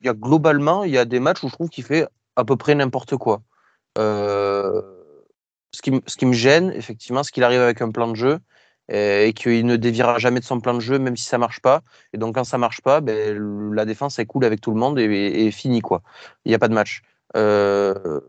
[0.00, 2.44] Il y a globalement, il y a des matchs où je trouve qu'il fait à
[2.44, 3.42] peu près n'importe quoi.
[3.98, 4.82] Euh,
[5.70, 8.40] ce qui, ce qui me gêne, effectivement, c'est qu'il arrive avec un plan de jeu
[8.88, 11.82] et qu'il ne déviera jamais de son plan de jeu, même si ça marche pas.
[12.12, 14.98] Et donc, quand ça marche pas, ben, la défense est cool avec tout le monde
[14.98, 15.04] et,
[15.46, 16.02] et, fini, quoi.
[16.44, 17.02] Il n'y a pas de match.
[17.36, 18.20] Euh,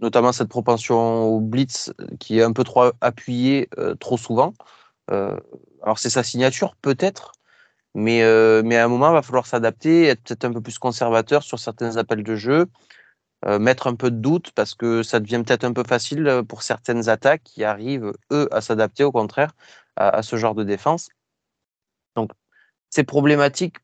[0.00, 4.52] notamment cette propension au blitz qui est un peu trop appuyée euh, trop souvent.
[5.10, 5.38] Euh,
[5.82, 7.32] alors, c'est sa signature, peut-être.
[7.94, 8.22] Mais,
[8.64, 11.60] mais à un moment, il va falloir s'adapter, être peut-être un peu plus conservateur sur
[11.60, 12.66] certains appels de jeu,
[13.46, 16.42] euh, mettre un peu de doute parce que ça devient peut-être un peu facile euh,
[16.42, 19.52] pour certaines attaques qui arrivent, eux, à s'adapter au contraire
[19.96, 21.08] à, ce genre de défense.
[22.16, 22.30] Donc,
[22.90, 23.76] c'est problématique,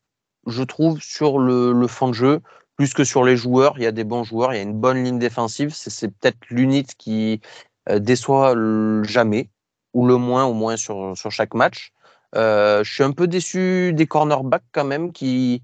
[0.47, 2.41] je trouve, sur le, fond de jeu,
[2.75, 3.75] plus que sur les joueurs.
[3.77, 5.73] Il y a des bons joueurs, il y a une bonne ligne défensive.
[5.73, 7.41] C'est peut-être l'unité qui
[7.89, 8.55] euh, déçoit
[9.03, 9.49] jamais,
[9.93, 11.93] ou le moins, au moins sur, sur chaque match.
[12.33, 15.63] Je suis un peu déçu des cornerbacks quand même, qui,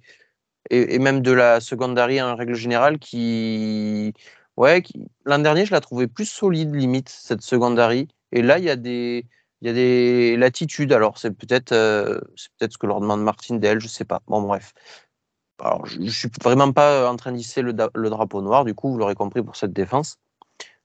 [0.70, 4.13] et, même de la secondary en règle générale, qui,
[4.57, 4.84] ouais,
[5.26, 8.07] l'an dernier, je la trouvais plus solide limite cette secondary.
[8.32, 9.26] Et là, il y a des,
[9.61, 10.93] il y a des latitudes.
[10.93, 12.20] Alors c'est peut-être, euh,
[12.59, 14.22] peut-être ce que leur demande Martindale, je sais pas.
[14.28, 14.74] Bon bref.
[15.86, 18.65] Je, je suis vraiment pas en train d'hisser le, le drapeau noir.
[18.65, 20.18] Du coup, vous l'aurez compris pour cette défense.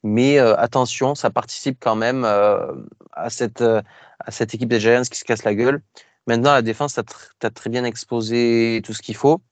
[0.02, 2.72] Mais euh, attention, ça participe quand même euh,
[3.12, 3.82] à, cette, euh,
[4.18, 5.82] à cette équipe des Giants qui se casse la gueule.
[6.26, 9.42] Maintenant, la défense, tu as, très bien exposé tout ce qu'il faut.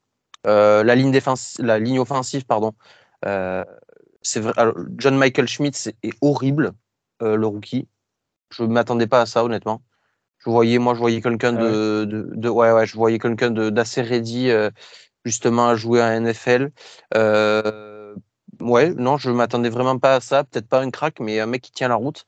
[0.47, 1.17] Euh, la, ligne
[1.59, 2.73] la ligne offensive, pardon,
[3.27, 3.65] euh,
[4.23, 4.53] c'est vrai.
[4.57, 6.73] alors, John Michael Schmitz est, est horrible,
[7.23, 7.89] euh, le rookie.
[8.51, 9.83] Je ne m'attendais pas à ça, honnêtement.
[10.39, 11.71] Je voyais, moi, je voyais quelqu'un Ah ouais.
[11.71, 14.51] de, de, de- ouais, ouais, je voyais quelqu'un de- d'assez ready,
[15.25, 16.71] justement, à jouer à NFL.
[17.15, 18.15] Euh,
[18.61, 20.45] ouais, non, je m'attendais vraiment pas à ça.
[20.45, 22.27] Peut-être pas un crack, mais un mec qui tient la route.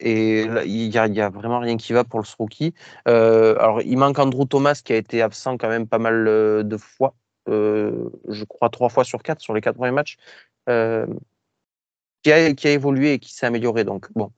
[0.00, 2.74] Et il y a, y a vraiment rien qui va pour le rookie.
[3.08, 6.76] Euh, alors, il manque Andrew Thomas qui a été absent quand même pas mal de
[6.76, 7.14] fois.
[7.48, 10.16] Euh, je crois trois fois sur quatre sur les quatre premiers matchs.
[10.68, 11.06] Euh,
[12.22, 13.84] qui, a, qui a évolué et qui s'est amélioré.
[13.84, 14.32] Donc, bon,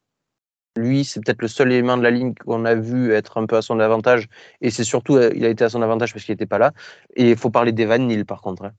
[0.76, 3.56] lui, c'est peut-être le seul élément de la ligne qu'on a vu être un peu
[3.56, 4.28] à son avantage.
[4.60, 6.72] Et c'est surtout, euh, il a été à son avantage parce qu'il n'était pas là.
[7.14, 8.64] Et il faut parler d'Evan Neal, par contre.
[8.64, 8.72] hein.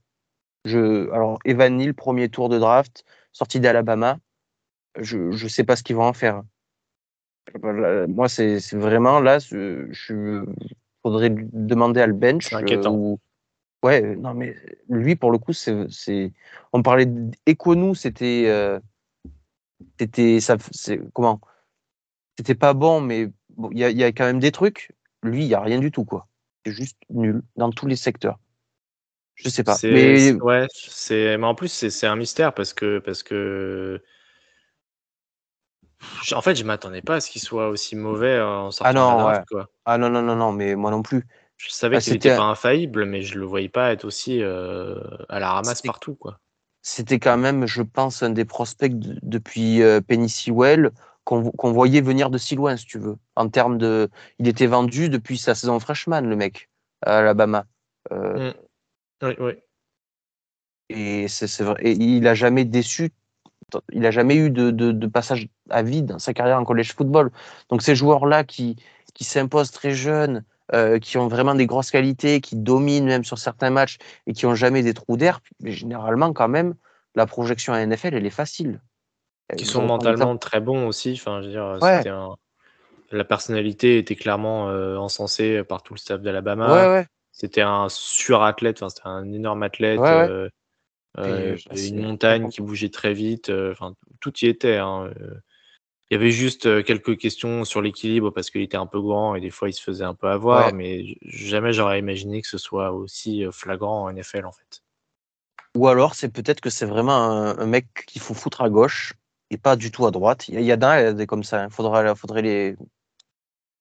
[0.66, 4.18] Je, alors, Evan Neal, premier tour de draft, sorti d'Alabama.
[5.00, 6.42] Je ne sais pas ce qu'ils vont en faire.
[7.64, 10.44] Euh, Moi, c'est vraiment là, je, je
[11.02, 12.48] faudrait demander à le bench.
[12.50, 12.94] C'est inquiétant.
[12.94, 13.20] euh, ou-
[13.84, 14.56] Ouais, euh, non, mais
[14.90, 16.34] lui, pour le coup, c'est.
[16.74, 18.46] On parlait d'Econou, c'était.
[18.48, 18.80] euh,
[20.00, 20.40] C'était.
[21.14, 21.42] Comment?
[22.38, 24.92] C'était pas bon, mais bon, il y, a, il y a quand même des trucs.
[25.24, 26.28] Lui, il n'y a rien du tout, quoi.
[26.66, 28.40] C'est juste nul dans tous les secteurs.
[29.36, 29.78] Je sais pas.
[29.84, 30.68] Mais ouais,
[31.12, 34.02] mais en plus, c'est, un mystère parce que, parce que,
[36.32, 39.14] en fait, je m'attendais pas à ce qu'il soit aussi mauvais en sortant Ah non,
[39.14, 39.44] de la ouais.
[39.50, 39.70] quoi.
[39.86, 41.26] Ah non, non, non, non, mais moi non plus.
[41.58, 44.42] Je savais Ah, qu'il c'était n'était pas infaillible, mais je le voyais pas être aussi
[44.42, 46.40] euh, à la ramasse partout, quoi.
[46.84, 50.92] C'était quand même, je pense, un des prospects de- depuis euh, Penny Sewell
[51.26, 53.18] qu'on vo- qu'on voyait venir de si loin, si tu veux.
[53.36, 54.10] En termes de.
[54.40, 56.70] Il était vendu depuis sa saison freshman, le mec,
[57.02, 57.66] à Alabama.
[58.12, 58.54] Euh,
[59.24, 59.52] Oui, oui.
[60.90, 61.76] Et c'est vrai.
[61.82, 63.12] Et il a jamais déçu.
[63.92, 66.94] Il a jamais eu de, de- de passage à vide dans sa carrière en college
[66.94, 67.32] football.
[67.70, 68.78] Donc ces joueurs-là qui,
[69.14, 73.38] qui s'imposent très jeunes, euh, qui ont vraiment des grosses qualités, qui dominent même sur
[73.38, 76.76] certains matchs et qui ont jamais des trous d'air, généralement quand même,
[77.16, 78.82] la projection à NFL, elle est facile.
[79.56, 81.14] Qui Ils sont ont- mentalement très bons aussi.
[81.14, 81.98] Enfin, je veux dire, Ouais.
[81.98, 82.36] c'était un-
[83.12, 86.74] la personnalité était clairement euh, encensée par tout le staff d'Alabama.
[86.74, 87.08] Ouais, ouais.
[87.32, 90.00] C'était un surathlète, enfin, c'était un énorme athlète.
[90.02, 90.50] Euh,
[91.20, 93.50] euh, une montagne qui bougeait très vite.
[93.50, 94.78] euh, Enfin, tout y était.
[94.78, 95.36] hein, euh.
[96.10, 99.36] Il y avait juste euh, quelques questions sur l'équilibre parce qu'il était un peu grand
[99.36, 100.72] et des fois il se faisait un peu avoir, Ouais.
[100.74, 104.82] mais jamais j'aurais imaginé que ce soit aussi euh, flagrant en NFL en fait.
[105.76, 109.14] Ou alors, c'est peut-être que c'est vraiment un, un mec qu'il faut foutre à gauche
[109.52, 110.48] et pas du tout à droite.
[110.48, 111.66] Il y, a- d'un, il y a des comme ça.
[111.66, 112.76] Il faudra, faudrait les.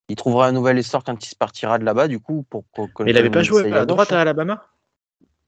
[0.08, 3.04] Il trouvera un nouvel essor quand il se partira de là-bas, du coup, pour qu'on.
[3.04, 4.66] Mais il avait pas joué à droite à Alabama?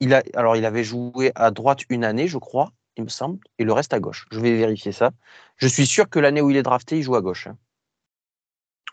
[0.00, 3.38] Il a, alors, il avait joué à droite une année, je crois, il me semble,
[3.58, 4.26] et le reste à gauche.
[4.30, 5.12] Je vais vérifier ça.
[5.56, 7.46] Je suis sûr que l'année où il est drafté, il joue à gauche.
[7.46, 7.56] hein.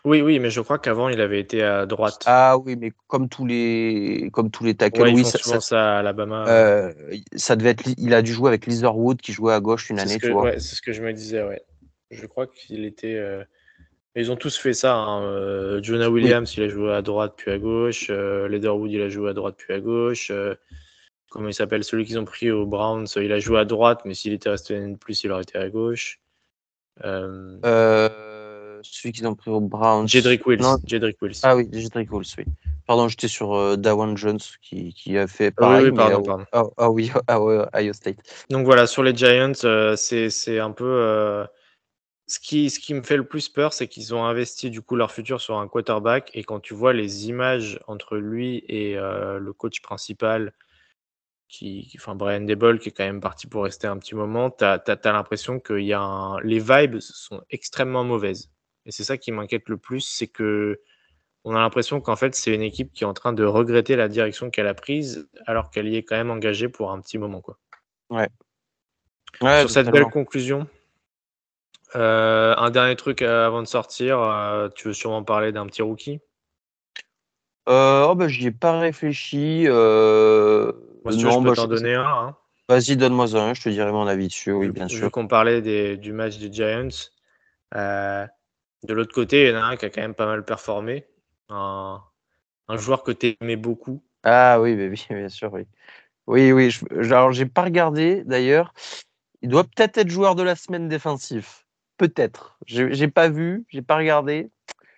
[0.04, 2.22] Oui, oui, mais je crois qu'avant il avait été à droite.
[2.26, 5.68] Ah oui, mais comme tous les, comme tous les tackles, Ouais, oui, ça, souvent ça-
[5.68, 6.46] ça à Alabama.
[6.48, 6.92] euh,
[7.34, 7.82] ça devait être.
[7.98, 10.60] Il a dû jouer avec Leatherwood qui jouait à gauche une C'est année, ce ouais,
[10.60, 11.64] c'est ce que je me disais, ouais.
[12.12, 13.14] Je crois qu'il était.
[13.16, 13.42] euh,
[14.14, 14.94] Ils ont tous fait ça.
[14.94, 15.22] hein.
[15.24, 18.06] Euh, Jonah Williams, il a joué à droite puis à gauche.
[18.08, 20.30] Euh, Leatherwood, il a joué à droite puis à gauche.
[21.36, 24.14] Comment il s'appelle Celui qu'ils ont pris aux Browns, il a joué à droite, mais
[24.14, 26.18] s'il était resté une plus, il aurait été à gauche.
[27.04, 30.08] Euh, Euh, celui qu'ils ont pris au Browns.
[30.08, 30.62] Jedrick Wills.
[31.20, 31.40] Wills.
[31.42, 32.44] Ah oui, Jedrick Wills, oui.
[32.86, 35.84] Pardon, j'étais sur euh, Dawan Jones qui, qui a fait Ah oui, pareil.
[35.84, 36.44] oui, mais pardon.
[36.52, 38.16] Ah, ah oui, à ouais, Iowa State.
[38.48, 41.44] Donc voilà, sur les Giants, euh, c'est un peu.
[42.26, 44.96] ce, qui, ce qui me fait le plus peur, c'est qu'ils ont investi du coup
[44.96, 46.30] leur futur sur un quarterback.
[46.32, 50.54] Et quand tu vois les images entre lui et le coach principal,
[51.48, 54.50] qui, qui- enfin Brian Debol, qui est quand même parti pour rester un petit moment,
[54.50, 58.50] tu as, l'impression que y a un- les vibes sont extrêmement mauvaises.
[58.84, 60.80] Et c'est ça qui m'inquiète le plus, c'est que
[61.44, 64.08] on a l'impression qu'en fait, c'est une équipe qui est en train de regretter la
[64.08, 67.40] direction qu'elle a prise, alors qu'elle y est quand même engagée pour un petit moment.
[67.40, 67.56] Quoi.
[68.10, 68.28] Ouais,
[69.60, 70.66] Sur cette belle conclusion,
[71.94, 75.82] euh, un dernier truc euh, avant de sortir, euh, tu veux sûrement parler d'un petit
[75.82, 76.20] rookie?
[77.68, 79.64] Euh, oh, bah, j'y ai pas réfléchi.
[79.66, 80.72] Euh...
[81.06, 82.04] Moi, si tu veux, non, je peux bah, t'en je- donner un.
[82.04, 82.36] hein.
[82.68, 85.10] Vas-y, donne-moi un, je te dirai mon avis dessus, oui, bien vu sûr.
[85.12, 86.88] qu'on parlait des- du match des Giants.
[87.74, 88.26] Euh,
[88.82, 91.06] de l'autre côté, il y en a un qui a quand même pas mal performé.
[91.48, 92.02] Un,
[92.68, 94.02] un joueur que tu aimais beaucoup.
[94.24, 94.74] Ah oui,
[95.08, 95.62] bien sûr, oui.
[96.26, 96.84] Oui, oui, je...
[97.12, 98.74] alors j'ai pas regardé d'ailleurs.
[99.42, 101.66] Il doit peut-être être joueur de la semaine défensif.
[101.98, 102.58] Peut-être.
[102.66, 104.50] J'ai pas vu, j'ai pas regardé.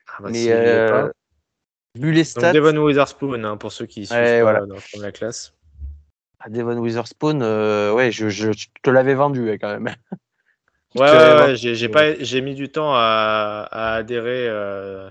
[0.07, 0.55] Ah bah, mais pas.
[0.55, 1.11] euh,
[1.95, 4.61] vu les Donc stats, Devon Witherspoon, hein, pour ceux qui suivent Ouais, pas voilà.
[4.61, 5.55] dans, dans la classe.
[6.41, 9.95] À Devon Witherspoon, euh, ouais, je, je- je te l'avais vendu quand même.
[10.95, 15.11] Ouais, ouais, ouais, j'ai pas, j'ai mis du temps à, à adhérer, euh,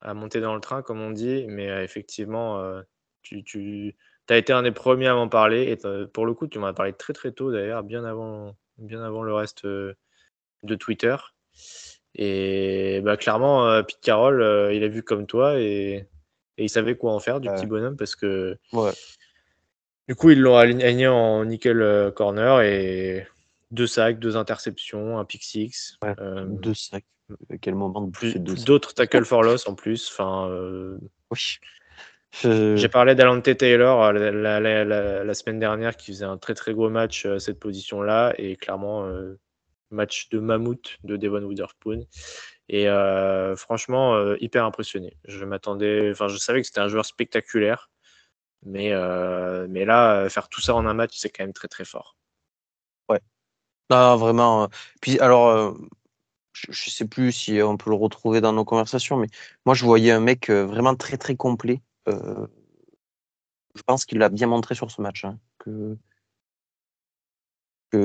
[0.00, 2.82] à monter dans le train, comme on dit, mais euh, effectivement, euh,
[3.22, 3.96] tu, tu
[4.28, 6.72] as été un des premiers à m'en parler, et pour le coup, tu m'en as
[6.72, 9.96] parlé très très tôt d'ailleurs, bien avant, bien avant le reste de
[10.78, 11.16] Twitter.
[12.14, 16.06] Et bah, clairement, Pete Carroll, il a vu comme toi et,
[16.58, 18.92] et il savait quoi en faire du petit bonhomme parce que Ouais.
[20.08, 23.26] Du coup, ils l'ont aligné en nickel euh, corner et
[23.70, 25.96] deux sacs, deux interceptions, un pick six.
[26.02, 27.04] Ouais, euh, Deux sacs.
[27.50, 30.08] À quel moment de plus- d'autres tackles for loss en plus.
[30.12, 30.96] Enfin, euh,
[31.32, 31.40] Oui.
[32.42, 36.36] Je- j'ai parlé d'Alante Taylor la, la- la- la- la semaine dernière qui faisait un
[36.38, 39.38] très très gros match à cette position-là et clairement euh,
[39.90, 42.04] match de mammouth de Devon Witherspoon.
[42.68, 42.86] Et
[43.56, 45.16] franchement, hyper impressionné.
[45.24, 47.90] Je m'attendais, enfin, je savais que c'était un joueur spectaculaire,
[48.64, 51.68] mais, euh, mais là, euh, faire tout ça en un match, c'est quand même très
[51.68, 52.16] très fort.
[53.88, 54.64] Non, vraiment.
[54.64, 54.66] euh,
[55.00, 55.76] Puis alors,
[56.52, 59.28] je, je sais plus si on peut le retrouver dans nos conversations, mais
[59.64, 61.82] moi je voyais un mec vraiment très très complet.
[62.06, 65.96] Je pense qu'il l'a bien montré sur ce match, hein, que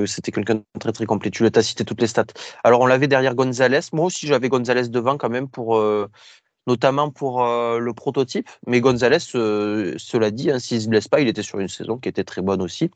[0.06, 1.32] c'était quelqu'un de très très complet.
[1.32, 2.26] Tu as cité toutes les stats.
[2.64, 3.80] Alors on l'avait derrière Gonzalez.
[3.94, 5.84] Moi aussi j'avais Gonzalez devant quand même pour
[6.68, 8.50] notamment pour euh, le prototype.
[8.68, 11.98] Mais Gonzalez, euh, cela dit, hein, s'il se blesse pas, il était sur une saison
[11.98, 12.92] qui était très bonne aussi.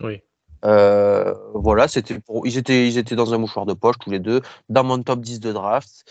[0.00, 0.22] Oui.
[0.64, 4.18] Euh, voilà, c'était pour, ils étaient, ils étaient dans un mouchoir de poche tous les
[4.18, 6.04] deux, dans mon top 10 de draft.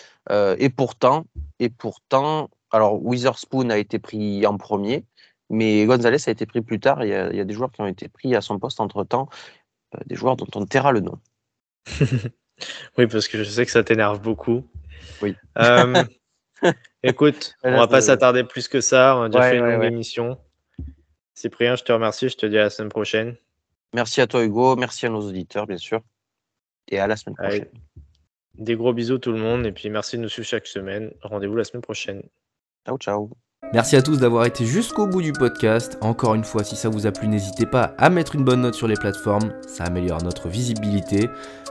[0.58, 1.26] Et pourtant,
[1.60, 5.04] et pourtant, alors Witherspoon a été pris en premier,
[5.50, 7.04] mais Gonzalez a été pris plus tard.
[7.04, 8.80] Il y a, il y a des joueurs qui ont été pris à son poste
[8.80, 9.30] entre temps,
[10.06, 11.20] des joueurs dont on taira le nom.
[12.98, 14.66] Oui, parce que je sais que ça t'énerve beaucoup.
[15.22, 15.36] Oui.
[17.04, 19.18] Écoute, on Là, va pas s'attarder plus que ça.
[19.18, 19.88] On a déjà Ouais, fait une ouais, longue ouais.
[19.88, 20.38] émission.
[21.34, 22.30] Cyprien, je te remercie.
[22.30, 23.36] Je te dis à la semaine prochaine.
[23.94, 26.02] Merci à toi Hugo, merci à nos auditeurs bien sûr,
[26.90, 27.62] et à la semaine Allez.
[27.62, 27.82] prochaine.
[28.58, 29.66] Des gros bisous tout le monde.
[29.66, 31.12] Et puis merci de nous suivre chaque semaine.
[31.22, 32.22] Rendez-vous la semaine prochaine.
[32.86, 33.30] Ciao, ciao.
[33.74, 35.98] Merci à tous d'avoir été jusqu'au bout du podcast.
[36.02, 38.76] Encore une fois, si ça vous a plu, n'hésitez pas à mettre une bonne note
[38.76, 41.30] sur les plateformes, ça améliore notre visibilité.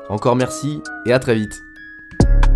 [0.08, 2.53] Encore merci et à très vite.